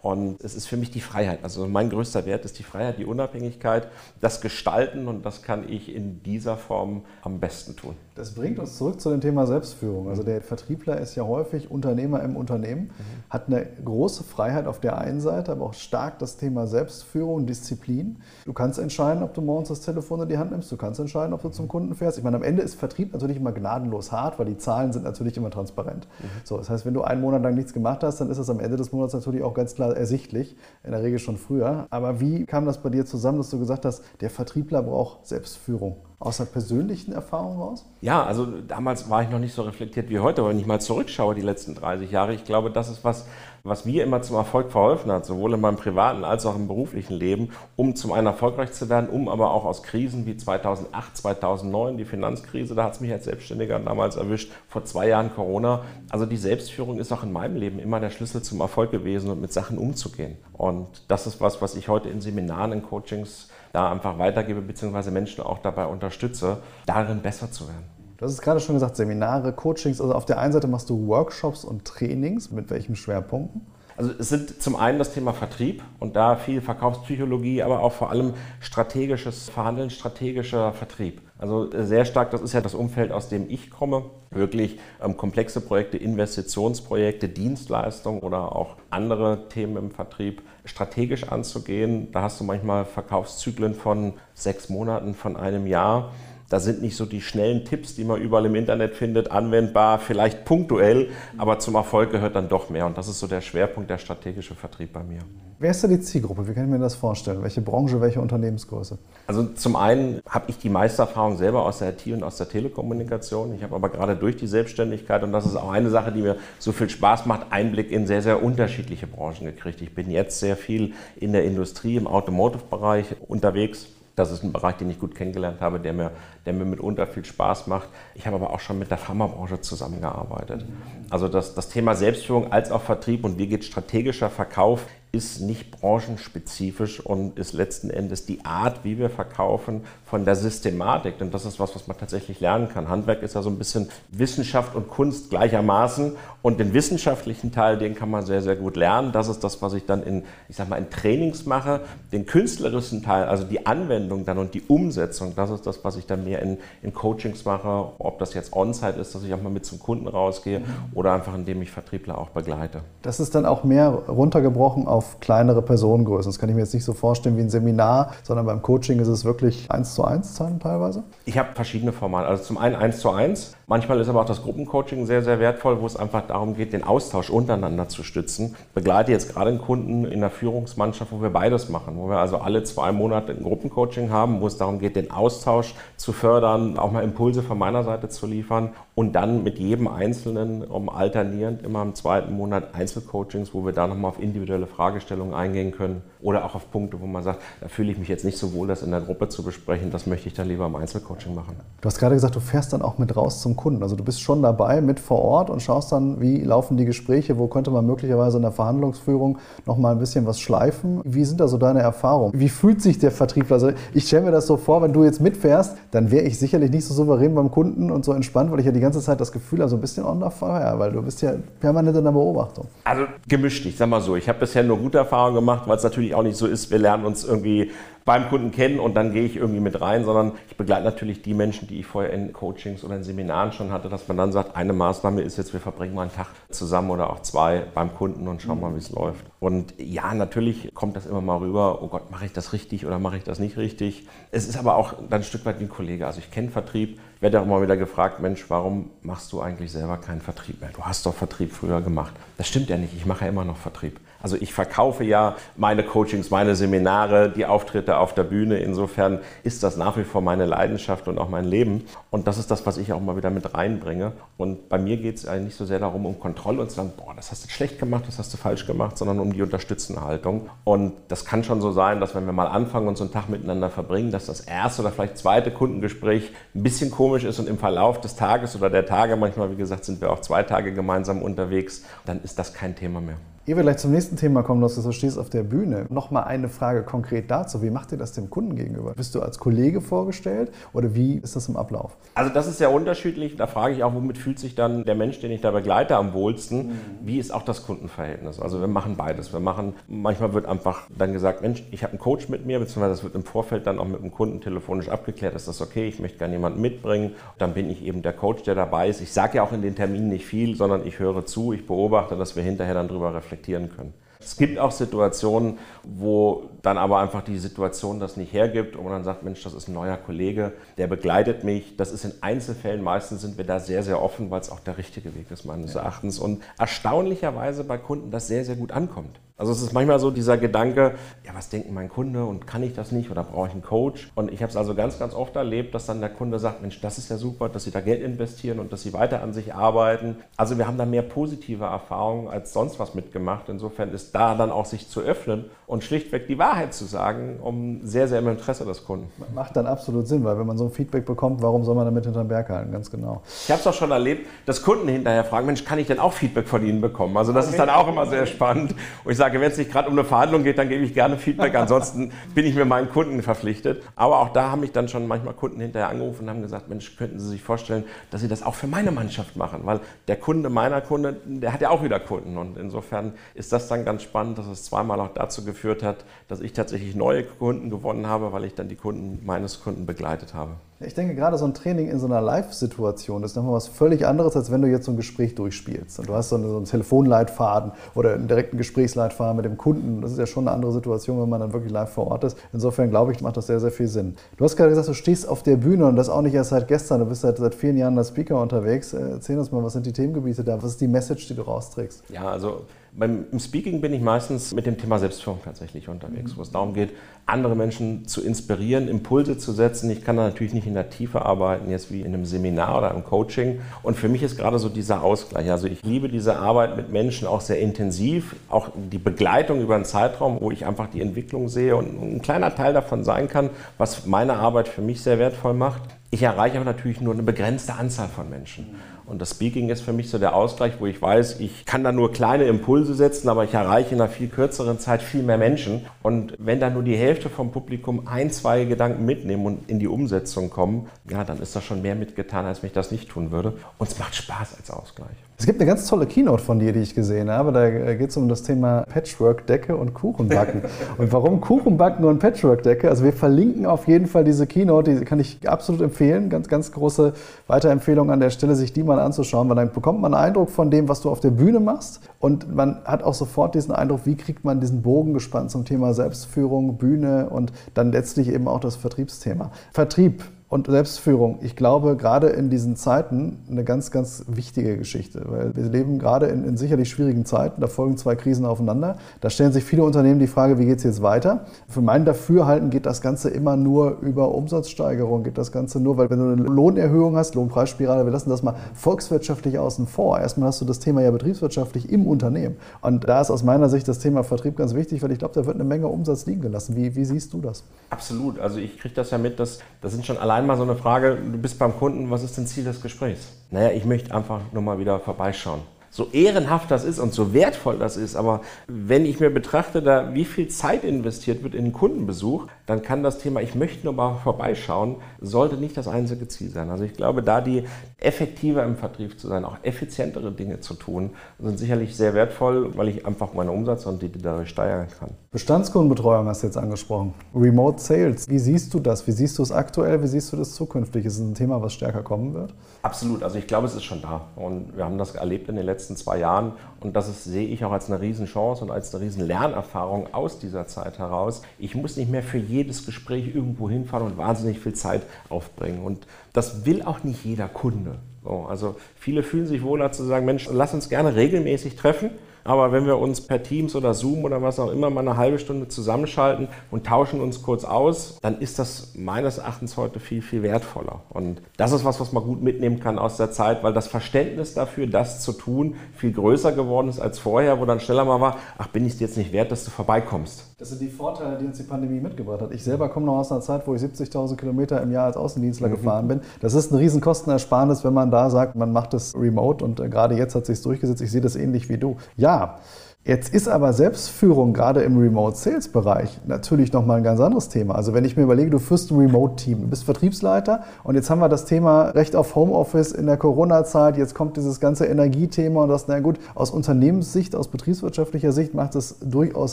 und 0.00 0.42
es 0.42 0.54
ist 0.54 0.66
für 0.66 0.76
mich 0.76 0.90
die 0.90 1.00
Freiheit. 1.00 1.40
Also 1.42 1.66
mein 1.66 1.90
größter 1.90 2.24
Wert 2.26 2.44
ist 2.44 2.58
die 2.58 2.62
Freiheit, 2.62 2.98
die 2.98 3.04
Unabhängigkeit, 3.04 3.88
das 4.20 4.40
Gestalten 4.40 5.08
und 5.08 5.24
das 5.24 5.42
kann 5.42 5.68
ich 5.68 5.94
in 5.94 6.22
dieser 6.22 6.56
Form 6.56 7.04
am 7.22 7.40
besten 7.40 7.76
tun. 7.76 7.96
Das 8.18 8.32
bringt 8.32 8.58
uns 8.58 8.76
zurück 8.76 9.00
zu 9.00 9.10
dem 9.10 9.20
Thema 9.20 9.46
Selbstführung. 9.46 10.08
Also 10.08 10.24
der 10.24 10.40
Vertriebler 10.40 10.98
ist 10.98 11.14
ja 11.14 11.24
häufig 11.24 11.70
Unternehmer 11.70 12.20
im 12.24 12.34
Unternehmen, 12.34 12.86
mhm. 12.86 13.30
hat 13.30 13.46
eine 13.46 13.64
große 13.84 14.24
Freiheit 14.24 14.66
auf 14.66 14.80
der 14.80 14.98
einen 14.98 15.20
Seite, 15.20 15.52
aber 15.52 15.66
auch 15.66 15.74
stark 15.74 16.18
das 16.18 16.36
Thema 16.36 16.66
Selbstführung, 16.66 17.46
Disziplin. 17.46 18.16
Du 18.44 18.52
kannst 18.52 18.80
entscheiden, 18.80 19.22
ob 19.22 19.34
du 19.34 19.40
morgens 19.40 19.68
das 19.68 19.82
Telefon 19.82 20.20
in 20.22 20.28
die 20.28 20.36
Hand 20.36 20.50
nimmst, 20.50 20.72
du 20.72 20.76
kannst 20.76 20.98
entscheiden, 20.98 21.32
ob 21.32 21.42
du 21.42 21.50
zum 21.50 21.68
Kunden 21.68 21.94
fährst. 21.94 22.18
Ich 22.18 22.24
meine, 22.24 22.36
am 22.36 22.42
Ende 22.42 22.62
ist 22.62 22.74
Vertrieb 22.74 23.12
natürlich 23.12 23.36
immer 23.36 23.52
gnadenlos 23.52 24.10
hart, 24.10 24.36
weil 24.40 24.46
die 24.46 24.58
Zahlen 24.58 24.92
sind 24.92 25.04
natürlich 25.04 25.36
immer 25.36 25.50
transparent. 25.50 26.08
Mhm. 26.18 26.26
So, 26.42 26.56
das 26.56 26.68
heißt, 26.68 26.84
wenn 26.86 26.94
du 26.94 27.02
einen 27.02 27.20
Monat 27.20 27.44
lang 27.44 27.54
nichts 27.54 27.72
gemacht 27.72 28.02
hast, 28.02 28.20
dann 28.20 28.30
ist 28.30 28.38
es 28.38 28.50
am 28.50 28.58
Ende 28.58 28.76
des 28.76 28.90
Monats 28.90 29.14
natürlich 29.14 29.44
auch 29.44 29.54
ganz 29.54 29.76
klar 29.76 29.96
ersichtlich, 29.96 30.56
in 30.82 30.90
der 30.90 31.04
Regel 31.04 31.20
schon 31.20 31.36
früher. 31.36 31.86
Aber 31.90 32.18
wie 32.18 32.46
kam 32.46 32.66
das 32.66 32.78
bei 32.78 32.90
dir 32.90 33.06
zusammen, 33.06 33.38
dass 33.38 33.50
du 33.50 33.60
gesagt 33.60 33.84
hast, 33.84 34.02
der 34.20 34.30
Vertriebler 34.30 34.82
braucht 34.82 35.24
Selbstführung? 35.24 35.98
Aus 36.20 36.38
der 36.38 36.46
persönlichen 36.46 37.12
Erfahrung 37.12 37.60
raus? 37.60 37.84
Ja, 38.00 38.24
also 38.24 38.44
damals 38.44 39.08
war 39.08 39.22
ich 39.22 39.30
noch 39.30 39.38
nicht 39.38 39.54
so 39.54 39.62
reflektiert 39.62 40.10
wie 40.10 40.18
heute, 40.18 40.44
wenn 40.44 40.58
ich 40.58 40.66
mal 40.66 40.80
zurückschaue, 40.80 41.36
die 41.36 41.42
letzten 41.42 41.76
30 41.76 42.10
Jahre, 42.10 42.34
ich 42.34 42.44
glaube, 42.44 42.72
das 42.72 42.88
ist 42.88 43.04
was, 43.04 43.26
was 43.62 43.84
mir 43.84 44.02
immer 44.02 44.20
zum 44.20 44.34
Erfolg 44.34 44.72
verholfen 44.72 45.12
hat, 45.12 45.26
sowohl 45.26 45.54
in 45.54 45.60
meinem 45.60 45.76
privaten 45.76 46.24
als 46.24 46.44
auch 46.44 46.56
im 46.56 46.66
beruflichen 46.66 47.14
Leben, 47.14 47.50
um 47.76 47.94
zum 47.94 48.10
einen 48.10 48.26
erfolgreich 48.26 48.72
zu 48.72 48.88
werden, 48.88 49.08
um 49.08 49.28
aber 49.28 49.52
auch 49.52 49.64
aus 49.64 49.84
Krisen 49.84 50.26
wie 50.26 50.36
2008, 50.36 51.16
2009, 51.16 51.98
die 51.98 52.04
Finanzkrise, 52.04 52.74
da 52.74 52.82
hat 52.82 52.94
es 52.94 53.00
mich 53.00 53.12
als 53.12 53.24
Selbstständiger 53.24 53.78
damals 53.78 54.16
erwischt, 54.16 54.50
vor 54.66 54.84
zwei 54.84 55.06
Jahren 55.06 55.32
Corona. 55.32 55.82
Also 56.10 56.26
die 56.26 56.36
Selbstführung 56.36 56.98
ist 56.98 57.12
auch 57.12 57.22
in 57.22 57.30
meinem 57.30 57.54
Leben 57.54 57.78
immer 57.78 58.00
der 58.00 58.10
Schlüssel 58.10 58.42
zum 58.42 58.60
Erfolg 58.60 58.90
gewesen 58.90 59.30
und 59.30 59.40
mit 59.40 59.52
Sachen 59.52 59.78
umzugehen. 59.78 60.36
Und 60.52 60.88
das 61.06 61.28
ist 61.28 61.40
was, 61.40 61.62
was 61.62 61.76
ich 61.76 61.88
heute 61.88 62.08
in 62.08 62.20
Seminaren, 62.20 62.72
in 62.72 62.82
Coachings 62.82 63.50
da 63.72 63.90
einfach 63.90 64.18
weitergebe, 64.18 64.60
beziehungsweise 64.60 65.10
Menschen 65.10 65.42
auch 65.44 65.58
dabei 65.58 65.86
unterstütze, 65.86 66.58
darin 66.86 67.20
besser 67.20 67.50
zu 67.50 67.66
werden. 67.68 67.84
Du 68.16 68.24
hast 68.24 68.32
es 68.32 68.40
gerade 68.40 68.58
schon 68.58 68.74
gesagt, 68.74 68.96
Seminare, 68.96 69.52
Coachings. 69.52 70.00
Also 70.00 70.12
auf 70.12 70.26
der 70.26 70.40
einen 70.40 70.52
Seite 70.52 70.66
machst 70.66 70.90
du 70.90 71.06
Workshops 71.06 71.64
und 71.64 71.84
Trainings. 71.84 72.50
Mit 72.50 72.68
welchen 72.70 72.96
Schwerpunkten? 72.96 73.60
Also 73.98 74.12
es 74.16 74.28
sind 74.28 74.62
zum 74.62 74.76
einen 74.76 74.96
das 75.00 75.12
Thema 75.12 75.32
Vertrieb 75.32 75.82
und 75.98 76.14
da 76.14 76.36
viel 76.36 76.60
Verkaufspsychologie, 76.60 77.64
aber 77.64 77.80
auch 77.80 77.92
vor 77.92 78.10
allem 78.10 78.34
strategisches 78.60 79.50
Verhandeln, 79.50 79.90
strategischer 79.90 80.72
Vertrieb. 80.72 81.20
Also 81.36 81.68
sehr 81.72 82.04
stark, 82.04 82.30
das 82.30 82.40
ist 82.40 82.52
ja 82.52 82.60
das 82.60 82.74
Umfeld, 82.74 83.10
aus 83.10 83.28
dem 83.28 83.50
ich 83.50 83.70
komme. 83.70 84.04
Wirklich 84.30 84.78
ähm, 85.02 85.16
komplexe 85.16 85.60
Projekte, 85.60 85.96
Investitionsprojekte, 85.96 87.28
Dienstleistungen 87.28 88.20
oder 88.20 88.54
auch 88.54 88.76
andere 88.88 89.48
Themen 89.48 89.76
im 89.76 89.90
Vertrieb 89.90 90.42
strategisch 90.64 91.24
anzugehen. 91.24 92.12
Da 92.12 92.22
hast 92.22 92.38
du 92.38 92.44
manchmal 92.44 92.84
Verkaufszyklen 92.84 93.74
von 93.74 94.12
sechs 94.32 94.68
Monaten, 94.68 95.14
von 95.14 95.36
einem 95.36 95.66
Jahr. 95.66 96.12
Da 96.48 96.60
sind 96.60 96.80
nicht 96.80 96.96
so 96.96 97.04
die 97.04 97.20
schnellen 97.20 97.66
Tipps, 97.66 97.94
die 97.94 98.04
man 98.04 98.22
überall 98.22 98.46
im 98.46 98.54
Internet 98.54 98.94
findet, 98.94 99.30
anwendbar, 99.30 99.98
vielleicht 99.98 100.46
punktuell, 100.46 101.10
aber 101.36 101.58
zum 101.58 101.74
Erfolg 101.74 102.10
gehört 102.10 102.36
dann 102.36 102.48
doch 102.48 102.70
mehr. 102.70 102.86
Und 102.86 102.96
das 102.96 103.06
ist 103.06 103.18
so 103.18 103.26
der 103.26 103.42
Schwerpunkt, 103.42 103.90
der 103.90 103.98
strategische 103.98 104.54
Vertrieb 104.54 104.94
bei 104.94 105.02
mir. 105.02 105.18
Wer 105.58 105.72
ist 105.72 105.84
da 105.84 105.88
die 105.88 106.00
Zielgruppe? 106.00 106.48
Wie 106.48 106.54
kann 106.54 106.64
ich 106.64 106.70
mir 106.70 106.78
das 106.78 106.94
vorstellen? 106.94 107.42
Welche 107.42 107.60
Branche, 107.60 108.00
welche 108.00 108.20
Unternehmensgröße? 108.20 108.96
Also 109.26 109.44
zum 109.44 109.76
einen 109.76 110.22
habe 110.26 110.46
ich 110.48 110.56
die 110.56 110.70
meiste 110.70 111.02
Erfahrung 111.02 111.36
selber 111.36 111.66
aus 111.66 111.80
der 111.80 111.90
IT 111.90 112.06
und 112.06 112.22
aus 112.22 112.38
der 112.38 112.48
Telekommunikation. 112.48 113.52
Ich 113.54 113.62
habe 113.62 113.74
aber 113.74 113.90
gerade 113.90 114.16
durch 114.16 114.36
die 114.36 114.46
Selbstständigkeit, 114.46 115.22
und 115.24 115.32
das 115.32 115.44
ist 115.44 115.56
auch 115.56 115.70
eine 115.70 115.90
Sache, 115.90 116.12
die 116.12 116.22
mir 116.22 116.36
so 116.58 116.72
viel 116.72 116.88
Spaß 116.88 117.26
macht, 117.26 117.48
Einblick 117.50 117.90
in 117.90 118.06
sehr, 118.06 118.22
sehr 118.22 118.42
unterschiedliche 118.42 119.06
Branchen 119.06 119.44
gekriegt. 119.44 119.82
Ich 119.82 119.94
bin 119.94 120.10
jetzt 120.10 120.40
sehr 120.40 120.56
viel 120.56 120.94
in 121.16 121.32
der 121.32 121.44
Industrie, 121.44 121.96
im 121.96 122.06
Automotive-Bereich 122.06 123.16
unterwegs 123.26 123.88
das 124.18 124.32
ist 124.32 124.42
ein 124.42 124.52
Bereich, 124.52 124.76
den 124.76 124.90
ich 124.90 124.98
gut 124.98 125.14
kennengelernt 125.14 125.60
habe, 125.60 125.78
der 125.78 125.92
mir, 125.92 126.10
der 126.48 126.54
mir 126.54 126.64
mitunter 126.64 127.06
viel 127.06 127.26
Spaß 127.26 127.66
macht. 127.66 127.88
Ich 128.14 128.26
habe 128.26 128.36
aber 128.36 128.50
auch 128.50 128.60
schon 128.60 128.78
mit 128.78 128.90
der 128.90 128.96
Pharmabranche 128.96 129.60
zusammengearbeitet. 129.60 130.64
Also 131.10 131.28
das, 131.28 131.54
das 131.54 131.68
Thema 131.68 131.94
Selbstführung 131.94 132.50
als 132.50 132.70
auch 132.70 132.80
Vertrieb 132.80 133.24
und 133.24 133.36
wie 133.36 133.48
geht 133.48 133.64
strategischer 133.64 134.30
Verkauf 134.30 134.86
ist 135.10 135.40
nicht 135.40 135.70
branchenspezifisch 135.70 137.00
und 137.00 137.38
ist 137.38 137.54
letzten 137.54 137.88
Endes 137.88 138.26
die 138.26 138.44
Art, 138.44 138.84
wie 138.84 138.98
wir 138.98 139.08
verkaufen, 139.08 139.82
von 140.04 140.26
der 140.26 140.36
Systematik. 140.36 141.14
Und 141.20 141.32
das 141.32 141.46
ist 141.46 141.58
was, 141.58 141.74
was 141.74 141.86
man 141.86 141.96
tatsächlich 141.96 142.40
lernen 142.40 142.68
kann. 142.68 142.90
Handwerk 142.90 143.22
ist 143.22 143.34
ja 143.34 143.40
so 143.40 143.48
ein 143.48 143.56
bisschen 143.56 143.88
Wissenschaft 144.10 144.74
und 144.74 144.88
Kunst 144.88 145.30
gleichermaßen. 145.30 146.16
Und 146.42 146.60
den 146.60 146.74
wissenschaftlichen 146.74 147.52
Teil, 147.52 147.78
den 147.78 147.94
kann 147.94 148.10
man 148.10 148.26
sehr, 148.26 148.42
sehr 148.42 148.56
gut 148.56 148.76
lernen. 148.76 149.12
Das 149.12 149.28
ist 149.28 149.42
das, 149.42 149.62
was 149.62 149.72
ich 149.72 149.86
dann 149.86 150.02
in, 150.02 150.24
ich 150.50 150.56
sag 150.56 150.68
mal, 150.68 150.76
in 150.76 150.90
Trainings 150.90 151.46
mache. 151.46 151.80
Den 152.12 152.26
künstlerischen 152.26 153.02
Teil, 153.02 153.24
also 153.24 153.44
die 153.44 153.64
Anwendung 153.66 154.26
dann 154.26 154.36
und 154.36 154.52
die 154.52 154.62
Umsetzung, 154.68 155.32
das 155.34 155.50
ist 155.50 155.66
das, 155.66 155.84
was 155.84 155.96
ich 155.96 156.04
dann 156.04 156.24
mehr 156.24 156.37
in, 156.40 156.58
in 156.82 156.92
Coachings 156.92 157.44
mache. 157.44 157.92
Ob 157.98 158.18
das 158.18 158.34
jetzt 158.34 158.52
On-Site 158.52 158.98
ist, 159.00 159.14
dass 159.14 159.22
ich 159.22 159.32
auch 159.34 159.42
mal 159.42 159.50
mit 159.50 159.64
zum 159.64 159.78
Kunden 159.78 160.08
rausgehe 160.08 160.62
oder 160.94 161.12
einfach 161.12 161.34
indem 161.34 161.62
ich 161.62 161.70
Vertriebler 161.70 162.18
auch 162.18 162.30
begleite. 162.30 162.82
Das 163.02 163.20
ist 163.20 163.34
dann 163.34 163.46
auch 163.46 163.64
mehr 163.64 163.88
runtergebrochen 163.90 164.86
auf 164.86 165.20
kleinere 165.20 165.62
Personengrößen. 165.62 166.30
Das 166.30 166.38
kann 166.38 166.48
ich 166.48 166.54
mir 166.54 166.62
jetzt 166.62 166.74
nicht 166.74 166.84
so 166.84 166.92
vorstellen 166.92 167.36
wie 167.36 167.42
ein 167.42 167.50
Seminar, 167.50 168.12
sondern 168.22 168.46
beim 168.46 168.62
Coaching 168.62 169.00
ist 169.00 169.08
es 169.08 169.24
wirklich 169.24 169.70
eins 169.70 169.94
zu 169.94 170.04
eins 170.04 170.34
teilweise? 170.34 171.02
Ich 171.24 171.38
habe 171.38 171.50
verschiedene 171.54 171.92
Formate. 171.92 172.28
Also 172.28 172.44
zum 172.44 172.58
einen 172.58 172.76
eins 172.76 173.00
zu 173.00 173.10
eins. 173.10 173.54
Manchmal 173.70 174.00
ist 174.00 174.08
aber 174.08 174.22
auch 174.22 174.24
das 174.24 174.42
Gruppencoaching 174.42 175.04
sehr, 175.04 175.22
sehr 175.22 175.40
wertvoll, 175.40 175.82
wo 175.82 175.84
es 175.84 175.94
einfach 175.94 176.26
darum 176.26 176.54
geht, 176.54 176.72
den 176.72 176.84
Austausch 176.84 177.28
untereinander 177.28 177.86
zu 177.86 178.02
stützen. 178.02 178.56
Ich 178.58 178.74
begleite 178.74 179.12
jetzt 179.12 179.34
gerade 179.34 179.50
einen 179.50 179.58
Kunden 179.58 180.06
in 180.06 180.20
der 180.20 180.30
Führungsmannschaft, 180.30 181.12
wo 181.12 181.20
wir 181.20 181.28
beides 181.28 181.68
machen, 181.68 181.98
wo 181.98 182.08
wir 182.08 182.16
also 182.16 182.38
alle 182.38 182.62
zwei 182.62 182.92
Monate 182.92 183.32
ein 183.32 183.42
Gruppencoaching 183.42 184.08
haben, 184.08 184.40
wo 184.40 184.46
es 184.46 184.56
darum 184.56 184.78
geht, 184.78 184.96
den 184.96 185.10
Austausch 185.10 185.74
zu 185.98 186.14
fördern, 186.14 186.78
auch 186.78 186.90
mal 186.90 187.04
Impulse 187.04 187.42
von 187.42 187.58
meiner 187.58 187.84
Seite 187.84 188.08
zu 188.08 188.26
liefern 188.26 188.70
und 188.94 189.12
dann 189.12 189.44
mit 189.44 189.58
jedem 189.58 189.86
Einzelnen 189.86 190.64
um 190.64 190.88
alternierend 190.88 191.62
immer 191.62 191.82
im 191.82 191.94
zweiten 191.94 192.34
Monat 192.34 192.74
Einzelcoachings, 192.74 193.52
wo 193.52 193.66
wir 193.66 193.72
da 193.72 193.86
nochmal 193.86 194.08
auf 194.08 194.18
individuelle 194.18 194.66
Fragestellungen 194.66 195.34
eingehen 195.34 195.72
können 195.72 196.00
oder 196.20 196.46
auch 196.46 196.54
auf 196.54 196.70
Punkte, 196.72 197.00
wo 197.00 197.06
man 197.06 197.22
sagt, 197.22 197.42
da 197.60 197.68
fühle 197.68 197.92
ich 197.92 197.98
mich 197.98 198.08
jetzt 198.08 198.24
nicht 198.24 198.38
so 198.38 198.54
wohl, 198.54 198.66
das 198.66 198.82
in 198.82 198.90
der 198.90 199.02
Gruppe 199.02 199.28
zu 199.28 199.42
besprechen, 199.42 199.90
das 199.90 200.06
möchte 200.06 200.26
ich 200.26 200.34
dann 200.34 200.48
lieber 200.48 200.64
im 200.64 200.74
Einzelcoaching 200.74 201.34
machen. 201.34 201.54
Du 201.80 201.86
hast 201.86 201.98
gerade 201.98 202.14
gesagt, 202.14 202.34
du 202.34 202.40
fährst 202.40 202.72
dann 202.72 202.82
auch 202.82 202.98
mit 202.98 203.14
raus 203.14 203.40
zum 203.42 203.57
Kunden. 203.58 203.82
Also 203.82 203.94
du 203.94 204.04
bist 204.04 204.22
schon 204.22 204.40
dabei 204.40 204.80
mit 204.80 204.98
vor 204.98 205.20
Ort 205.20 205.50
und 205.50 205.60
schaust 205.60 205.92
dann, 205.92 206.22
wie 206.22 206.38
laufen 206.38 206.78
die 206.78 206.86
Gespräche, 206.86 207.38
wo 207.38 207.48
könnte 207.48 207.70
man 207.70 207.84
möglicherweise 207.84 208.38
in 208.38 208.42
der 208.42 208.52
Verhandlungsführung 208.52 209.36
noch 209.66 209.76
mal 209.76 209.92
ein 209.92 209.98
bisschen 209.98 210.24
was 210.24 210.40
schleifen. 210.40 211.02
Wie 211.04 211.24
sind 211.24 211.40
da 211.40 211.48
so 211.48 211.58
deine 211.58 211.80
Erfahrungen? 211.80 212.32
Wie 212.34 212.48
fühlt 212.48 212.80
sich 212.80 212.98
der 212.98 213.10
Vertriebler? 213.10 213.56
Also 213.56 213.72
ich 213.92 214.06
stelle 214.06 214.24
mir 214.24 214.30
das 214.30 214.46
so 214.46 214.56
vor, 214.56 214.80
wenn 214.80 214.94
du 214.94 215.04
jetzt 215.04 215.20
mitfährst, 215.20 215.76
dann 215.90 216.10
wäre 216.10 216.24
ich 216.24 216.38
sicherlich 216.38 216.70
nicht 216.70 216.86
so 216.86 216.94
souverän 216.94 217.34
beim 217.34 217.50
Kunden 217.50 217.90
und 217.90 218.04
so 218.04 218.12
entspannt, 218.12 218.50
weil 218.50 218.60
ich 218.60 218.66
ja 218.66 218.72
die 218.72 218.80
ganze 218.80 219.00
Zeit 219.00 219.20
das 219.20 219.32
Gefühl 219.32 219.58
habe, 219.60 219.68
so 219.68 219.76
ein 219.76 219.80
bisschen 219.80 220.04
on 220.04 220.18
fire, 220.30 220.78
weil 220.78 220.92
du 220.92 221.02
bist 221.02 221.20
ja 221.20 221.32
permanent 221.60 221.96
in 221.96 222.04
der 222.04 222.12
Beobachtung. 222.12 222.66
Also 222.84 223.02
gemischt, 223.26 223.66
ich 223.66 223.76
sag 223.76 223.88
mal 223.88 224.00
so. 224.00 224.16
Ich 224.16 224.28
habe 224.28 224.38
bisher 224.38 224.62
nur 224.62 224.78
gute 224.78 224.98
Erfahrungen 224.98 225.34
gemacht, 225.34 225.64
weil 225.66 225.76
es 225.76 225.82
natürlich 225.82 226.14
auch 226.14 226.22
nicht 226.22 226.36
so 226.36 226.46
ist, 226.46 226.70
wir 226.70 226.78
lernen 226.78 227.04
uns 227.04 227.24
irgendwie 227.24 227.70
beim 228.08 228.30
Kunden 228.30 228.52
kennen 228.52 228.80
und 228.80 228.94
dann 228.94 229.12
gehe 229.12 229.24
ich 229.24 229.36
irgendwie 229.36 229.60
mit 229.60 229.82
rein, 229.82 230.02
sondern 230.02 230.32
ich 230.48 230.56
begleite 230.56 230.82
natürlich 230.82 231.20
die 231.20 231.34
Menschen, 231.34 231.68
die 231.68 231.80
ich 231.80 231.86
vorher 231.86 232.10
in 232.10 232.32
Coachings 232.32 232.82
oder 232.82 232.96
in 232.96 233.04
Seminaren 233.04 233.52
schon 233.52 233.70
hatte, 233.70 233.90
dass 233.90 234.08
man 234.08 234.16
dann 234.16 234.32
sagt, 234.32 234.56
eine 234.56 234.72
Maßnahme 234.72 235.20
ist 235.20 235.36
jetzt, 235.36 235.52
wir 235.52 235.60
verbringen 235.60 235.94
mal 235.94 236.04
einen 236.04 236.14
Tag 236.14 236.28
zusammen 236.48 236.88
oder 236.88 237.10
auch 237.10 237.20
zwei 237.20 237.64
beim 237.74 237.94
Kunden 237.94 238.26
und 238.26 238.40
schauen 238.40 238.62
mal, 238.62 238.72
wie 238.72 238.78
es 238.78 238.90
läuft. 238.90 239.26
Und 239.40 239.74
ja, 239.76 240.14
natürlich 240.14 240.72
kommt 240.72 240.96
das 240.96 241.04
immer 241.04 241.20
mal 241.20 241.36
rüber, 241.36 241.82
oh 241.82 241.88
Gott, 241.88 242.10
mache 242.10 242.24
ich 242.24 242.32
das 242.32 242.54
richtig 242.54 242.86
oder 242.86 242.98
mache 242.98 243.18
ich 243.18 243.24
das 243.24 243.40
nicht 243.40 243.58
richtig. 243.58 244.06
Es 244.30 244.48
ist 244.48 244.56
aber 244.56 244.76
auch 244.76 244.94
dann 244.94 245.20
ein 245.20 245.22
Stück 245.22 245.44
weit 245.44 245.60
wie 245.60 245.64
ein 245.64 245.68
Kollege. 245.68 246.06
Also 246.06 246.20
ich 246.20 246.30
kenne 246.30 246.48
Vertrieb, 246.48 246.98
werde 247.20 247.38
auch 247.38 247.44
immer 247.44 247.60
wieder 247.60 247.76
gefragt, 247.76 248.20
Mensch, 248.20 248.46
warum 248.48 248.88
machst 249.02 249.30
du 249.32 249.42
eigentlich 249.42 249.70
selber 249.70 249.98
keinen 249.98 250.22
Vertrieb 250.22 250.62
mehr? 250.62 250.70
Du 250.74 250.82
hast 250.82 251.04
doch 251.04 251.14
Vertrieb 251.14 251.52
früher 251.52 251.82
gemacht. 251.82 252.14
Das 252.38 252.48
stimmt 252.48 252.70
ja 252.70 252.78
nicht, 252.78 252.94
ich 252.96 253.04
mache 253.04 253.26
ja 253.26 253.30
immer 253.30 253.44
noch 253.44 253.58
Vertrieb. 253.58 254.00
Also 254.20 254.36
ich 254.36 254.52
verkaufe 254.52 255.04
ja 255.04 255.36
meine 255.56 255.84
Coachings, 255.84 256.30
meine 256.30 256.56
Seminare, 256.56 257.30
die 257.30 257.46
Auftritte 257.46 257.98
auf 257.98 258.14
der 258.14 258.24
Bühne. 258.24 258.58
Insofern 258.58 259.20
ist 259.44 259.62
das 259.62 259.76
nach 259.76 259.96
wie 259.96 260.04
vor 260.04 260.20
meine 260.20 260.44
Leidenschaft 260.44 261.08
und 261.08 261.18
auch 261.18 261.28
mein 261.28 261.44
Leben. 261.44 261.84
Und 262.10 262.26
das 262.26 262.38
ist 262.38 262.50
das, 262.50 262.66
was 262.66 262.78
ich 262.78 262.92
auch 262.92 263.00
mal 263.00 263.16
wieder 263.16 263.30
mit 263.30 263.54
reinbringe. 263.54 264.12
Und 264.36 264.68
bei 264.68 264.78
mir 264.78 264.96
geht 264.96 265.16
es 265.16 265.26
eigentlich 265.26 265.48
nicht 265.48 265.56
so 265.56 265.64
sehr 265.64 265.78
darum, 265.78 266.04
um 266.04 266.18
Kontrolle 266.18 266.60
und 266.60 266.70
zu 266.70 266.76
sagen, 266.76 266.92
boah, 266.96 267.14
das 267.14 267.30
hast 267.30 267.44
du 267.44 267.50
schlecht 267.50 267.78
gemacht, 267.78 268.04
das 268.06 268.18
hast 268.18 268.32
du 268.32 268.36
falsch 268.36 268.66
gemacht, 268.66 268.98
sondern 268.98 269.20
um 269.20 269.32
die 269.32 269.42
unterstützende 269.42 270.02
Haltung. 270.02 270.50
Und 270.64 270.94
das 271.08 271.24
kann 271.24 271.44
schon 271.44 271.60
so 271.60 271.70
sein, 271.70 272.00
dass 272.00 272.14
wenn 272.14 272.26
wir 272.26 272.32
mal 272.32 272.48
anfangen 272.48 272.88
und 272.88 272.98
so 272.98 273.04
einen 273.04 273.12
Tag 273.12 273.28
miteinander 273.28 273.70
verbringen, 273.70 274.10
dass 274.10 274.26
das 274.26 274.40
erste 274.40 274.82
oder 274.82 274.90
vielleicht 274.90 275.18
zweite 275.18 275.50
Kundengespräch 275.50 276.32
ein 276.54 276.62
bisschen 276.62 276.90
komisch 276.90 277.24
ist 277.24 277.38
und 277.38 277.48
im 277.48 277.58
Verlauf 277.58 278.00
des 278.00 278.16
Tages 278.16 278.56
oder 278.56 278.68
der 278.68 278.86
Tage, 278.86 279.16
manchmal 279.16 279.50
wie 279.50 279.56
gesagt, 279.56 279.84
sind 279.84 280.00
wir 280.00 280.10
auch 280.10 280.20
zwei 280.20 280.42
Tage 280.42 280.72
gemeinsam 280.72 281.22
unterwegs, 281.22 281.84
dann 282.04 282.20
ist 282.22 282.38
das 282.38 282.52
kein 282.52 282.74
Thema 282.74 283.00
mehr. 283.00 283.16
Ehe 283.48 283.56
wir 283.56 283.62
gleich 283.62 283.78
zum 283.78 283.92
nächsten 283.92 284.16
Thema 284.16 284.42
kommen, 284.42 284.60
dass 284.60 284.74
du 284.74 284.82
so 284.82 284.92
stehst 284.92 285.18
auf 285.18 285.30
der 285.30 285.42
Bühne, 285.42 285.86
nochmal 285.88 286.24
eine 286.24 286.50
Frage 286.50 286.82
konkret 286.82 287.30
dazu. 287.30 287.62
Wie 287.62 287.70
macht 287.70 287.90
ihr 287.92 287.96
das 287.96 288.12
dem 288.12 288.28
Kunden 288.28 288.56
gegenüber? 288.56 288.92
Bist 288.94 289.14
du 289.14 289.22
als 289.22 289.38
Kollege 289.38 289.80
vorgestellt 289.80 290.52
oder 290.74 290.94
wie 290.94 291.14
ist 291.14 291.34
das 291.34 291.48
im 291.48 291.56
Ablauf? 291.56 291.96
Also 292.14 292.30
das 292.30 292.46
ist 292.46 292.58
sehr 292.58 292.70
unterschiedlich. 292.70 293.36
Da 293.36 293.46
frage 293.46 293.74
ich 293.74 293.82
auch, 293.82 293.94
womit 293.94 294.18
fühlt 294.18 294.38
sich 294.38 294.54
dann 294.54 294.84
der 294.84 294.94
Mensch, 294.94 295.20
den 295.20 295.30
ich 295.30 295.40
da 295.40 295.50
begleite, 295.50 295.96
am 295.96 296.12
wohlsten? 296.12 296.58
Mhm. 296.58 296.72
Wie 297.00 297.18
ist 297.18 297.32
auch 297.32 297.40
das 297.40 297.64
Kundenverhältnis? 297.64 298.38
Also 298.38 298.60
wir 298.60 298.66
machen 298.68 298.96
beides. 298.98 299.32
Wir 299.32 299.40
machen, 299.40 299.72
manchmal 299.88 300.34
wird 300.34 300.44
einfach 300.44 300.82
dann 300.98 301.14
gesagt, 301.14 301.40
Mensch, 301.40 301.64
ich 301.70 301.82
habe 301.82 301.92
einen 301.92 302.00
Coach 302.00 302.28
mit 302.28 302.44
mir, 302.44 302.58
beziehungsweise 302.58 302.96
das 302.96 303.02
wird 303.02 303.14
im 303.14 303.24
Vorfeld 303.24 303.66
dann 303.66 303.78
auch 303.78 303.88
mit 303.88 304.02
dem 304.02 304.12
Kunden 304.12 304.42
telefonisch 304.42 304.90
abgeklärt, 304.90 305.34
ist 305.34 305.48
das 305.48 305.62
okay, 305.62 305.88
ich 305.88 306.00
möchte 306.00 306.18
gerne 306.18 306.34
jemanden 306.34 306.60
mitbringen. 306.60 307.12
Dann 307.38 307.54
bin 307.54 307.70
ich 307.70 307.82
eben 307.82 308.02
der 308.02 308.12
Coach, 308.12 308.42
der 308.42 308.54
dabei 308.54 308.90
ist. 308.90 309.00
Ich 309.00 309.14
sage 309.14 309.38
ja 309.38 309.42
auch 309.42 309.52
in 309.52 309.62
den 309.62 309.74
Terminen 309.74 310.10
nicht 310.10 310.26
viel, 310.26 310.54
sondern 310.54 310.86
ich 310.86 310.98
höre 310.98 311.24
zu, 311.24 311.54
ich 311.54 311.66
beobachte, 311.66 312.14
dass 312.14 312.36
wir 312.36 312.42
hinterher 312.42 312.74
dann 312.74 312.88
drüber 312.88 313.14
reflektieren 313.14 313.37
reflektieren 313.38 313.70
können. 313.74 313.94
Es 314.20 314.36
gibt 314.36 314.58
auch 314.58 314.72
Situationen, 314.72 315.58
wo 315.84 316.50
dann 316.62 316.76
aber 316.76 316.98
einfach 316.98 317.22
die 317.22 317.38
Situation 317.38 318.00
das 318.00 318.16
nicht 318.16 318.32
hergibt 318.32 318.74
und 318.74 318.82
man 318.82 318.92
dann 318.92 319.04
sagt, 319.04 319.22
Mensch, 319.22 319.44
das 319.44 319.54
ist 319.54 319.68
ein 319.68 319.74
neuer 319.74 319.96
Kollege, 319.96 320.52
der 320.76 320.88
begleitet 320.88 321.44
mich. 321.44 321.76
Das 321.76 321.92
ist 321.92 322.04
in 322.04 322.12
Einzelfällen, 322.20 322.82
meistens 322.82 323.20
sind 323.20 323.38
wir 323.38 323.44
da 323.44 323.60
sehr, 323.60 323.84
sehr 323.84 324.02
offen, 324.02 324.28
weil 324.30 324.40
es 324.40 324.50
auch 324.50 324.58
der 324.58 324.76
richtige 324.76 325.14
Weg 325.14 325.30
ist 325.30 325.44
meines 325.44 325.76
Erachtens. 325.76 326.18
Und 326.18 326.42
erstaunlicherweise 326.58 327.62
bei 327.62 327.78
Kunden 327.78 328.10
das 328.10 328.26
sehr, 328.26 328.44
sehr 328.44 328.56
gut 328.56 328.72
ankommt. 328.72 329.20
Also 329.40 329.52
es 329.52 329.62
ist 329.62 329.72
manchmal 329.72 330.00
so 330.00 330.10
dieser 330.10 330.36
Gedanke, 330.36 330.94
ja, 331.24 331.30
was 331.32 331.48
denkt 331.48 331.70
mein 331.70 331.88
Kunde 331.88 332.24
und 332.24 332.48
kann 332.48 332.64
ich 332.64 332.74
das 332.74 332.90
nicht 332.90 333.08
oder 333.08 333.22
brauche 333.22 333.46
ich 333.46 333.52
einen 333.52 333.62
Coach? 333.62 334.10
Und 334.16 334.32
ich 334.32 334.42
habe 334.42 334.50
es 334.50 334.56
also 334.56 334.74
ganz, 334.74 334.98
ganz 334.98 335.14
oft 335.14 335.36
erlebt, 335.36 335.76
dass 335.76 335.86
dann 335.86 336.00
der 336.00 336.10
Kunde 336.10 336.40
sagt, 336.40 336.60
Mensch, 336.60 336.80
das 336.80 336.98
ist 336.98 337.08
ja 337.08 337.18
super, 337.18 337.48
dass 337.48 337.62
Sie 337.62 337.70
da 337.70 337.80
Geld 337.80 338.02
investieren 338.02 338.58
und 338.58 338.72
dass 338.72 338.82
Sie 338.82 338.92
weiter 338.92 339.22
an 339.22 339.32
sich 339.32 339.54
arbeiten. 339.54 340.16
Also 340.36 340.58
wir 340.58 340.66
haben 340.66 340.76
da 340.76 340.86
mehr 340.86 341.02
positive 341.02 341.66
Erfahrungen 341.66 342.26
als 342.26 342.52
sonst 342.52 342.80
was 342.80 342.96
mitgemacht. 342.96 343.48
Insofern 343.48 343.92
ist 343.92 344.12
da 344.12 344.34
dann 344.34 344.50
auch 344.50 344.64
sich 344.64 344.88
zu 344.88 345.02
öffnen 345.02 345.44
und 345.68 345.84
schlichtweg 345.84 346.26
die 346.26 346.38
Wahrheit 346.38 346.74
zu 346.74 346.86
sagen, 346.86 347.38
um 347.40 347.86
sehr, 347.86 348.08
sehr 348.08 348.18
im 348.18 348.26
Interesse 348.26 348.64
des 348.64 348.84
Kunden. 348.84 349.06
Macht 349.36 349.54
dann 349.54 349.66
absolut 349.68 350.08
Sinn, 350.08 350.24
weil 350.24 350.36
wenn 350.36 350.48
man 350.48 350.58
so 350.58 350.64
ein 350.64 350.72
Feedback 350.72 351.06
bekommt, 351.06 351.42
warum 351.42 351.62
soll 351.62 351.76
man 351.76 351.84
damit 351.84 352.06
hinterm 352.06 352.26
Berg 352.26 352.48
halten? 352.48 352.72
Ganz 352.72 352.90
genau. 352.90 353.22
Ich 353.44 353.50
habe 353.52 353.60
es 353.60 353.66
auch 353.68 353.74
schon 353.74 353.92
erlebt, 353.92 354.26
dass 354.46 354.64
Kunden 354.64 354.88
hinterher 354.88 355.22
fragen, 355.22 355.46
Mensch, 355.46 355.64
kann 355.64 355.78
ich 355.78 355.86
denn 355.86 356.00
auch 356.00 356.12
Feedback 356.12 356.48
von 356.48 356.66
Ihnen 356.66 356.80
bekommen? 356.80 357.16
Also 357.16 357.32
das 357.32 357.44
okay. 357.44 357.52
ist 357.52 357.60
dann 357.60 357.70
auch 357.70 357.86
immer 357.86 358.06
sehr 358.06 358.26
spannend. 358.26 358.74
Und 359.04 359.12
ich 359.12 359.16
sage, 359.16 359.27
sage, 359.28 359.40
wenn 359.40 359.50
es 359.50 359.58
nicht 359.58 359.70
gerade 359.70 359.88
um 359.88 359.94
eine 359.94 360.04
Verhandlung 360.04 360.42
geht, 360.42 360.56
dann 360.56 360.68
gebe 360.68 360.82
ich 360.84 360.94
gerne 360.94 361.18
Feedback. 361.18 361.54
Ansonsten 361.54 362.12
bin 362.34 362.46
ich 362.46 362.54
mir 362.54 362.64
meinen 362.64 362.88
Kunden 362.88 363.22
verpflichtet. 363.22 363.82
Aber 363.94 364.20
auch 364.20 364.30
da 364.30 364.50
haben 364.50 364.60
mich 364.60 364.72
dann 364.72 364.88
schon 364.88 365.06
manchmal 365.06 365.34
Kunden 365.34 365.60
hinterher 365.60 365.88
angerufen 365.90 366.22
und 366.22 366.30
haben 366.30 366.42
gesagt, 366.42 366.68
Mensch, 366.68 366.96
könnten 366.96 367.20
Sie 367.20 367.28
sich 367.28 367.42
vorstellen, 367.42 367.84
dass 368.10 368.22
Sie 368.22 368.28
das 368.28 368.42
auch 368.42 368.54
für 368.54 368.66
meine 368.66 368.90
Mannschaft 368.90 369.36
machen? 369.36 369.60
Weil 369.64 369.80
der 370.06 370.16
Kunde 370.16 370.48
meiner 370.48 370.80
Kunde, 370.80 371.16
der 371.26 371.52
hat 371.52 371.60
ja 371.60 371.70
auch 371.70 371.82
wieder 371.82 372.00
Kunden. 372.00 372.38
Und 372.38 372.56
insofern 372.56 373.12
ist 373.34 373.52
das 373.52 373.68
dann 373.68 373.84
ganz 373.84 374.02
spannend, 374.02 374.38
dass 374.38 374.46
es 374.46 374.64
zweimal 374.64 374.98
auch 375.00 375.12
dazu 375.14 375.44
geführt 375.44 375.82
hat, 375.82 376.04
dass 376.28 376.40
ich 376.40 376.54
tatsächlich 376.54 376.94
neue 376.94 377.24
Kunden 377.24 377.68
gewonnen 377.68 378.06
habe, 378.06 378.32
weil 378.32 378.44
ich 378.44 378.54
dann 378.54 378.68
die 378.68 378.76
Kunden 378.76 379.24
meines 379.26 379.60
Kunden 379.62 379.84
begleitet 379.84 380.32
habe. 380.32 380.52
Ich 380.80 380.94
denke, 380.94 381.16
gerade 381.16 381.36
so 381.38 381.44
ein 381.44 381.54
Training 381.54 381.88
in 381.88 381.98
so 381.98 382.06
einer 382.06 382.20
Live-Situation 382.20 383.24
ist 383.24 383.34
nochmal 383.34 383.54
was 383.54 383.66
völlig 383.66 384.06
anderes, 384.06 384.36
als 384.36 384.52
wenn 384.52 384.62
du 384.62 384.68
jetzt 384.68 384.86
so 384.86 384.92
ein 384.92 384.96
Gespräch 384.96 385.34
durchspielst. 385.34 385.98
Und 385.98 386.08
du 386.08 386.14
hast 386.14 386.28
so 386.28 386.36
einen, 386.36 386.66
Telefonleitfaden 386.66 387.72
oder 387.96 388.14
einen 388.14 388.28
direkten 388.28 388.58
Gesprächsleitfaden 388.58 389.34
mit 389.34 389.44
dem 389.44 389.56
Kunden. 389.56 390.00
Das 390.02 390.12
ist 390.12 390.18
ja 390.18 390.26
schon 390.26 390.46
eine 390.46 390.54
andere 390.54 390.70
Situation, 390.70 391.20
wenn 391.20 391.28
man 391.28 391.40
dann 391.40 391.52
wirklich 391.52 391.72
live 391.72 391.90
vor 391.90 392.06
Ort 392.06 392.22
ist. 392.22 392.38
Insofern 392.52 392.90
glaube 392.90 393.10
ich, 393.10 393.20
macht 393.22 393.36
das 393.36 393.48
sehr, 393.48 393.58
sehr 393.58 393.72
viel 393.72 393.88
Sinn. 393.88 394.14
Du 394.36 394.44
hast 394.44 394.54
gerade 394.54 394.70
gesagt, 394.70 394.86
du 394.86 394.94
stehst 394.94 395.28
auf 395.28 395.42
der 395.42 395.56
Bühne 395.56 395.84
und 395.84 395.96
das 395.96 396.08
auch 396.08 396.22
nicht 396.22 396.34
erst 396.34 396.50
seit 396.50 396.68
gestern. 396.68 397.00
Du 397.00 397.06
bist 397.06 397.22
seit, 397.22 397.38
seit 397.38 397.56
vielen 397.56 397.76
Jahren 397.76 397.98
als 397.98 398.10
Speaker 398.10 398.40
unterwegs. 398.40 398.92
Erzähl 398.92 399.36
uns 399.36 399.50
mal, 399.50 399.64
was 399.64 399.72
sind 399.72 399.84
die 399.84 399.92
Themengebiete 399.92 400.44
da? 400.44 400.62
Was 400.62 400.70
ist 400.70 400.80
die 400.80 400.86
Message, 400.86 401.26
die 401.26 401.34
du 401.34 401.42
rausträgst? 401.42 402.04
Ja, 402.08 402.28
also 402.28 402.66
beim, 402.98 403.26
Im 403.30 403.38
Speaking 403.38 403.80
bin 403.80 403.92
ich 403.92 404.00
meistens 404.00 404.52
mit 404.52 404.66
dem 404.66 404.76
Thema 404.76 404.98
Selbstführung 404.98 405.40
tatsächlich 405.44 405.88
unterwegs, 405.88 406.36
wo 406.36 406.42
es 406.42 406.50
darum 406.50 406.74
geht, 406.74 406.90
andere 407.26 407.54
Menschen 407.54 408.06
zu 408.06 408.22
inspirieren, 408.22 408.88
Impulse 408.88 409.38
zu 409.38 409.52
setzen. 409.52 409.90
Ich 409.90 410.04
kann 410.04 410.16
da 410.16 410.24
natürlich 410.24 410.52
nicht 410.52 410.66
in 410.66 410.74
der 410.74 410.90
Tiefe 410.90 411.24
arbeiten, 411.24 411.70
jetzt 411.70 411.92
wie 411.92 412.00
in 412.00 412.08
einem 412.08 412.24
Seminar 412.24 412.78
oder 412.78 412.90
im 412.92 413.04
Coaching. 413.04 413.60
Und 413.82 413.96
für 413.96 414.08
mich 414.08 414.22
ist 414.22 414.36
gerade 414.36 414.58
so 414.58 414.68
dieser 414.68 415.02
Ausgleich. 415.02 415.50
Also 415.50 415.68
ich 415.68 415.82
liebe 415.84 416.08
diese 416.08 416.36
Arbeit 416.36 416.76
mit 416.76 416.90
Menschen 416.90 417.28
auch 417.28 417.40
sehr 417.40 417.60
intensiv, 417.60 418.34
auch 418.48 418.70
die 418.74 418.98
Begleitung 418.98 419.60
über 419.60 419.76
einen 419.76 419.84
Zeitraum, 419.84 420.38
wo 420.40 420.50
ich 420.50 420.66
einfach 420.66 420.88
die 420.88 421.00
Entwicklung 421.00 421.48
sehe 421.48 421.76
und 421.76 422.16
ein 422.16 422.22
kleiner 422.22 422.54
Teil 422.54 422.72
davon 422.72 423.04
sein 423.04 423.28
kann, 423.28 423.50
was 423.76 424.06
meine 424.06 424.34
Arbeit 424.34 424.68
für 424.68 424.82
mich 424.82 425.02
sehr 425.02 425.18
wertvoll 425.18 425.54
macht. 425.54 425.97
Ich 426.10 426.22
erreiche 426.22 426.56
aber 426.56 426.64
natürlich 426.64 427.02
nur 427.02 427.12
eine 427.12 427.22
begrenzte 427.22 427.74
Anzahl 427.74 428.08
von 428.08 428.30
Menschen. 428.30 428.74
Und 429.04 429.20
das 429.20 429.32
Speaking 429.32 429.68
ist 429.68 429.82
für 429.82 429.92
mich 429.92 430.08
so 430.08 430.18
der 430.18 430.34
Ausgleich, 430.34 430.74
wo 430.78 430.86
ich 430.86 431.00
weiß, 431.00 431.38
ich 431.40 431.66
kann 431.66 431.84
da 431.84 431.92
nur 431.92 432.12
kleine 432.12 432.44
Impulse 432.44 432.94
setzen, 432.94 433.28
aber 433.28 433.44
ich 433.44 433.52
erreiche 433.52 433.94
in 433.94 434.00
einer 434.00 434.10
viel 434.10 434.28
kürzeren 434.28 434.78
Zeit 434.78 435.02
viel 435.02 435.22
mehr 435.22 435.36
Menschen. 435.36 435.84
Und 436.02 436.34
wenn 436.38 436.60
da 436.60 436.70
nur 436.70 436.82
die 436.82 436.96
Hälfte 436.96 437.28
vom 437.28 437.52
Publikum 437.52 438.06
ein, 438.06 438.30
zwei 438.30 438.64
Gedanken 438.64 439.04
mitnehmen 439.04 439.44
und 439.44 439.70
in 439.70 439.78
die 439.78 439.88
Umsetzung 439.88 440.48
kommen, 440.48 440.88
ja, 441.10 441.24
dann 441.24 441.40
ist 441.40 441.54
da 441.54 441.60
schon 441.60 441.82
mehr 441.82 441.94
mitgetan, 441.94 442.46
als 442.46 442.62
wenn 442.62 442.68
ich 442.68 442.74
das 442.74 442.90
nicht 442.90 443.10
tun 443.10 443.30
würde. 443.30 443.54
Und 443.76 443.88
es 443.88 443.98
macht 443.98 444.14
Spaß 444.14 444.56
als 444.56 444.70
Ausgleich. 444.70 445.27
Es 445.40 445.46
gibt 445.46 445.60
eine 445.60 445.68
ganz 445.68 445.86
tolle 445.86 446.06
Keynote 446.06 446.42
von 446.42 446.58
dir, 446.58 446.72
die 446.72 446.80
ich 446.80 446.96
gesehen 446.96 447.30
habe. 447.30 447.52
Da 447.52 447.94
geht 447.94 448.10
es 448.10 448.16
um 448.16 448.28
das 448.28 448.42
Thema 448.42 448.82
Patchwork-Decke 448.92 449.76
und 449.76 449.94
Kuchenbacken. 449.94 450.62
und 450.98 451.12
warum 451.12 451.40
Kuchenbacken 451.40 452.04
und 452.04 452.18
Patchwork-Decke? 452.18 452.88
Also 452.88 453.04
wir 453.04 453.12
verlinken 453.12 453.64
auf 453.64 453.86
jeden 453.86 454.08
Fall 454.08 454.24
diese 454.24 454.48
Keynote, 454.48 454.96
die 454.96 455.04
kann 455.04 455.20
ich 455.20 455.48
absolut 455.48 455.80
empfehlen. 455.80 456.28
Ganz, 456.28 456.48
ganz 456.48 456.72
große 456.72 457.12
Weiterempfehlung 457.46 458.10
an 458.10 458.18
der 458.18 458.30
Stelle, 458.30 458.56
sich 458.56 458.72
die 458.72 458.82
mal 458.82 458.98
anzuschauen, 458.98 459.48
weil 459.48 459.54
dann 459.54 459.72
bekommt 459.72 460.00
man 460.00 460.12
einen 460.12 460.24
Eindruck 460.24 460.50
von 460.50 460.72
dem, 460.72 460.88
was 460.88 461.02
du 461.02 461.08
auf 461.08 461.20
der 461.20 461.30
Bühne 461.30 461.60
machst. 461.60 462.00
Und 462.18 462.52
man 462.52 462.80
hat 462.84 463.04
auch 463.04 463.14
sofort 463.14 463.54
diesen 463.54 463.72
Eindruck, 463.72 464.00
wie 464.06 464.16
kriegt 464.16 464.44
man 464.44 464.58
diesen 464.60 464.82
Bogen 464.82 465.14
gespannt 465.14 465.52
zum 465.52 465.64
Thema 465.64 465.94
Selbstführung, 465.94 466.78
Bühne 466.78 467.30
und 467.30 467.52
dann 467.74 467.92
letztlich 467.92 468.28
eben 468.28 468.48
auch 468.48 468.58
das 468.58 468.74
Vertriebsthema. 468.74 469.52
Vertrieb, 469.72 470.24
und 470.50 470.66
Selbstführung, 470.66 471.40
ich 471.42 471.56
glaube, 471.56 471.94
gerade 471.96 472.28
in 472.28 472.48
diesen 472.48 472.74
Zeiten 472.74 473.38
eine 473.50 473.64
ganz, 473.64 473.90
ganz 473.90 474.24
wichtige 474.28 474.78
Geschichte, 474.78 475.22
weil 475.26 475.54
wir 475.54 475.64
leben 475.64 475.98
gerade 475.98 476.26
in, 476.26 476.42
in, 476.44 476.56
sicherlich 476.56 476.88
schwierigen 476.88 477.26
Zeiten, 477.26 477.60
da 477.60 477.66
folgen 477.66 477.98
zwei 477.98 478.16
Krisen 478.16 478.46
aufeinander. 478.46 478.96
Da 479.20 479.28
stellen 479.28 479.52
sich 479.52 479.64
viele 479.64 479.84
Unternehmen 479.84 480.18
die 480.20 480.26
Frage, 480.26 480.58
wie 480.58 480.64
geht 480.64 480.78
es 480.78 480.84
jetzt 480.84 481.02
weiter? 481.02 481.44
Für 481.68 481.82
mein 481.82 482.06
Dafürhalten 482.06 482.70
geht 482.70 482.86
das 482.86 483.02
Ganze 483.02 483.28
immer 483.28 483.56
nur 483.56 483.98
über 484.00 484.34
Umsatzsteigerung, 484.34 485.22
geht 485.22 485.36
das 485.36 485.52
Ganze 485.52 485.80
nur, 485.80 485.98
weil 485.98 486.08
wenn 486.08 486.18
du 486.18 486.32
eine 486.32 486.48
Lohnerhöhung 486.48 487.16
hast, 487.16 487.34
Lohnpreisspirale, 487.34 488.06
wir 488.06 488.12
lassen 488.12 488.30
das 488.30 488.42
mal 488.42 488.54
volkswirtschaftlich 488.72 489.58
außen 489.58 489.86
vor. 489.86 490.18
Erstmal 490.18 490.48
hast 490.48 490.62
du 490.62 490.64
das 490.64 490.78
Thema 490.78 491.02
ja 491.02 491.10
betriebswirtschaftlich 491.10 491.92
im 491.92 492.06
Unternehmen. 492.06 492.56
Und 492.80 493.06
da 493.06 493.20
ist 493.20 493.30
aus 493.30 493.42
meiner 493.42 493.68
Sicht 493.68 493.86
das 493.86 493.98
Thema 493.98 494.24
Vertrieb 494.24 494.56
ganz 494.56 494.72
wichtig, 494.72 495.02
weil 495.02 495.12
ich 495.12 495.18
glaube, 495.18 495.34
da 495.34 495.44
wird 495.44 495.56
eine 495.56 495.64
Menge 495.64 495.88
Umsatz 495.88 496.24
liegen 496.24 496.40
gelassen. 496.40 496.74
Wie, 496.74 496.96
wie 496.96 497.04
siehst 497.04 497.34
du 497.34 497.42
das? 497.42 497.64
Absolut. 497.90 498.38
Also 498.38 498.56
ich 498.58 498.78
kriege 498.78 498.94
das 498.94 499.10
ja 499.10 499.18
mit, 499.18 499.38
dass 499.38 499.58
das 499.82 499.92
sind 499.92 500.06
schon 500.06 500.16
allein 500.16 500.37
einmal 500.38 500.56
so 500.56 500.62
eine 500.62 500.76
Frage, 500.76 501.16
du 501.16 501.38
bist 501.38 501.58
beim 501.58 501.76
Kunden, 501.76 502.10
was 502.10 502.22
ist 502.22 502.36
denn 502.36 502.46
Ziel 502.46 502.64
des 502.64 502.80
Gesprächs? 502.80 503.28
Naja, 503.50 503.70
ich 503.70 503.84
möchte 503.84 504.14
einfach 504.14 504.40
nur 504.52 504.62
mal 504.62 504.78
wieder 504.78 505.00
vorbeischauen 505.00 505.60
so 505.90 506.08
ehrenhaft 506.12 506.70
das 506.70 506.84
ist 506.84 506.98
und 506.98 507.12
so 507.12 507.32
wertvoll 507.34 507.78
das 507.78 507.96
ist, 507.96 508.16
aber 508.16 508.42
wenn 508.66 509.06
ich 509.06 509.20
mir 509.20 509.30
betrachte, 509.30 509.82
da 509.82 510.14
wie 510.14 510.24
viel 510.24 510.48
Zeit 510.48 510.84
investiert 510.84 511.42
wird 511.42 511.54
in 511.54 511.64
den 511.64 511.72
Kundenbesuch, 511.72 512.46
dann 512.66 512.82
kann 512.82 513.02
das 513.02 513.18
Thema, 513.18 513.40
ich 513.40 513.54
möchte 513.54 513.84
nur 513.84 513.94
mal 513.94 514.16
vorbeischauen, 514.22 514.96
sollte 515.20 515.56
nicht 515.56 515.76
das 515.76 515.88
einzige 515.88 516.28
Ziel 516.28 516.50
sein. 516.50 516.70
Also 516.70 516.84
ich 516.84 516.94
glaube, 516.94 517.22
da 517.22 517.40
die 517.40 517.64
effektiver 517.98 518.64
im 518.64 518.76
Vertrieb 518.76 519.18
zu 519.18 519.26
sein, 519.26 519.44
auch 519.44 519.56
effizientere 519.62 520.30
Dinge 520.32 520.60
zu 520.60 520.74
tun, 520.74 521.10
sind 521.38 521.58
sicherlich 521.58 521.96
sehr 521.96 522.14
wertvoll, 522.14 522.76
weil 522.76 522.88
ich 522.88 523.06
einfach 523.06 523.32
meinen 523.32 523.48
Umsatz 523.50 523.86
und 523.86 524.02
die 524.02 524.12
dadurch 524.12 524.50
steigern 524.50 524.88
kann. 524.98 525.10
Bestandskundenbetreuung 525.30 526.26
hast 526.26 526.42
du 526.42 526.46
jetzt 526.46 526.56
angesprochen. 526.56 527.14
Remote 527.34 527.80
Sales, 527.80 528.28
wie 528.28 528.38
siehst 528.38 528.72
du 528.74 528.80
das? 528.80 529.06
Wie 529.06 529.12
siehst 529.12 529.38
du 529.38 529.42
es 529.42 529.52
aktuell? 529.52 530.02
Wie 530.02 530.06
siehst 530.06 530.32
du 530.32 530.36
das 530.36 530.54
zukünftig? 530.54 531.04
Ist 531.04 531.14
es 531.14 531.20
ein 531.20 531.34
Thema, 531.34 531.62
was 531.62 531.72
stärker 531.72 532.02
kommen 532.02 532.34
wird? 532.34 532.54
Absolut. 532.82 533.22
Also 533.22 533.38
ich 533.38 533.46
glaube, 533.46 533.66
es 533.66 533.74
ist 533.74 533.84
schon 533.84 534.02
da. 534.02 534.28
Und 534.36 534.76
wir 534.76 534.84
haben 534.84 534.98
das 534.98 535.14
erlebt 535.14 535.48
in 535.48 535.56
den 535.56 535.64
letzten 535.64 535.77
letzten 535.78 535.96
zwei 535.96 536.18
Jahren. 536.18 536.52
Und 536.80 536.96
das 536.96 537.08
ist, 537.08 537.22
sehe 537.22 537.46
ich 537.46 537.64
auch 537.64 537.70
als 537.70 537.88
eine 537.88 538.00
Riesenchance 538.00 538.64
und 538.64 538.72
als 538.72 538.92
eine 538.92 539.04
riesen 539.04 539.24
Lernerfahrung 539.24 540.12
aus 540.12 540.40
dieser 540.40 540.66
Zeit 540.66 540.98
heraus. 540.98 541.42
Ich 541.58 541.76
muss 541.76 541.96
nicht 541.96 542.10
mehr 542.10 542.22
für 542.22 542.38
jedes 542.38 542.84
Gespräch 542.84 543.32
irgendwo 543.32 543.70
hinfahren 543.70 544.08
und 544.08 544.18
wahnsinnig 544.18 544.58
viel 544.58 544.74
Zeit 544.74 545.02
aufbringen. 545.28 545.84
Und 545.84 546.06
das 546.32 546.66
will 546.66 546.82
auch 546.82 547.04
nicht 547.04 547.24
jeder 547.24 547.46
Kunde. 547.46 547.98
So, 548.24 548.46
also 548.48 548.74
viele 548.96 549.22
fühlen 549.22 549.46
sich 549.46 549.62
wohler 549.62 549.92
zu 549.92 550.02
sagen, 550.02 550.26
Mensch, 550.26 550.48
lass 550.50 550.74
uns 550.74 550.88
gerne 550.88 551.14
regelmäßig 551.14 551.76
treffen. 551.76 552.10
Aber 552.44 552.72
wenn 552.72 552.86
wir 552.86 552.98
uns 552.98 553.20
per 553.20 553.42
Teams 553.42 553.74
oder 553.76 553.94
Zoom 553.94 554.24
oder 554.24 554.42
was 554.42 554.58
auch 554.58 554.70
immer 554.70 554.90
mal 554.90 555.00
eine 555.00 555.16
halbe 555.16 555.38
Stunde 555.38 555.68
zusammenschalten 555.68 556.48
und 556.70 556.86
tauschen 556.86 557.20
uns 557.20 557.42
kurz 557.42 557.64
aus, 557.64 558.18
dann 558.22 558.38
ist 558.40 558.58
das 558.58 558.94
meines 558.94 559.38
Erachtens 559.38 559.76
heute 559.76 560.00
viel, 560.00 560.22
viel 560.22 560.42
wertvoller. 560.42 561.00
Und 561.10 561.42
das 561.56 561.72
ist 561.72 561.84
was, 561.84 562.00
was 562.00 562.12
man 562.12 562.22
gut 562.22 562.42
mitnehmen 562.42 562.80
kann 562.80 562.98
aus 562.98 563.16
der 563.16 563.30
Zeit, 563.30 563.62
weil 563.62 563.72
das 563.72 563.88
Verständnis 563.88 564.54
dafür, 564.54 564.86
das 564.86 565.20
zu 565.20 565.32
tun, 565.32 565.76
viel 565.94 566.12
größer 566.12 566.52
geworden 566.52 566.88
ist 566.88 567.00
als 567.00 567.18
vorher, 567.18 567.60
wo 567.60 567.64
dann 567.64 567.80
schneller 567.80 568.04
mal 568.04 568.20
war, 568.20 568.36
ach, 568.56 568.68
bin 568.68 568.86
ich 568.86 568.94
es 568.94 569.00
jetzt 569.00 569.16
nicht 569.16 569.32
wert, 569.32 569.52
dass 569.52 569.64
du 569.64 569.70
vorbeikommst. 569.70 570.44
Das 570.58 570.70
sind 570.70 570.80
die 570.80 570.88
Vorteile, 570.88 571.38
die 571.38 571.46
uns 571.46 571.56
die 571.56 571.62
Pandemie 571.62 572.00
mitgebracht 572.00 572.40
hat. 572.40 572.50
Ich 572.52 572.64
selber 572.64 572.88
komme 572.88 573.06
noch 573.06 573.18
aus 573.18 573.30
einer 573.30 573.40
Zeit, 573.40 573.66
wo 573.66 573.74
ich 573.76 573.82
70.000 573.82 574.36
Kilometer 574.36 574.82
im 574.82 574.90
Jahr 574.90 575.04
als 575.04 575.16
Außendienstler 575.16 575.68
mhm. 575.68 575.72
gefahren 575.72 576.08
bin. 576.08 576.20
Das 576.40 576.54
ist 576.54 576.72
ein 576.72 576.76
riesen 576.76 577.00
Kostenersparnis, 577.00 577.84
wenn 577.84 577.94
man 577.94 578.10
da 578.10 578.28
sagt, 578.28 578.56
man 578.56 578.72
macht 578.72 578.92
es 578.92 579.14
remote 579.16 579.64
und 579.64 579.78
äh, 579.78 579.88
gerade 579.88 580.16
jetzt 580.16 580.34
hat 580.34 580.46
sich 580.46 580.60
durchgesetzt. 580.60 581.00
Ich 581.00 581.12
sehe 581.12 581.20
das 581.20 581.36
ähnlich 581.36 581.68
wie 581.68 581.78
du. 581.78 581.96
Ja, 582.16 582.27
job. 582.28 582.60
Jetzt 583.08 583.32
ist 583.32 583.48
aber 583.48 583.72
Selbstführung 583.72 584.52
gerade 584.52 584.82
im 584.82 584.98
Remote-Sales-Bereich 584.98 586.20
natürlich 586.26 586.74
nochmal 586.74 586.98
ein 586.98 587.04
ganz 587.04 587.20
anderes 587.20 587.48
Thema. 587.48 587.74
Also 587.74 587.94
wenn 587.94 588.04
ich 588.04 588.18
mir 588.18 588.24
überlege, 588.24 588.50
du 588.50 588.58
führst 588.58 588.90
ein 588.90 588.98
Remote-Team, 588.98 589.62
du 589.62 589.66
bist 589.68 589.84
Vertriebsleiter 589.84 590.64
und 590.84 590.94
jetzt 590.94 591.08
haben 591.08 591.18
wir 591.18 591.30
das 591.30 591.46
Thema 591.46 591.84
Recht 591.84 592.14
auf 592.14 592.34
Homeoffice 592.34 592.92
in 592.92 593.06
der 593.06 593.16
Corona-Zeit, 593.16 593.96
jetzt 593.96 594.14
kommt 594.14 594.36
dieses 594.36 594.60
ganze 594.60 594.84
Energiethema 594.84 595.62
und 595.62 595.70
das, 595.70 595.88
na 595.88 596.00
gut, 596.00 596.18
aus 596.34 596.50
Unternehmenssicht, 596.50 597.34
aus 597.34 597.48
betriebswirtschaftlicher 597.48 598.32
Sicht 598.32 598.52
macht 598.52 598.74
es 598.74 598.98
durchaus 599.00 599.52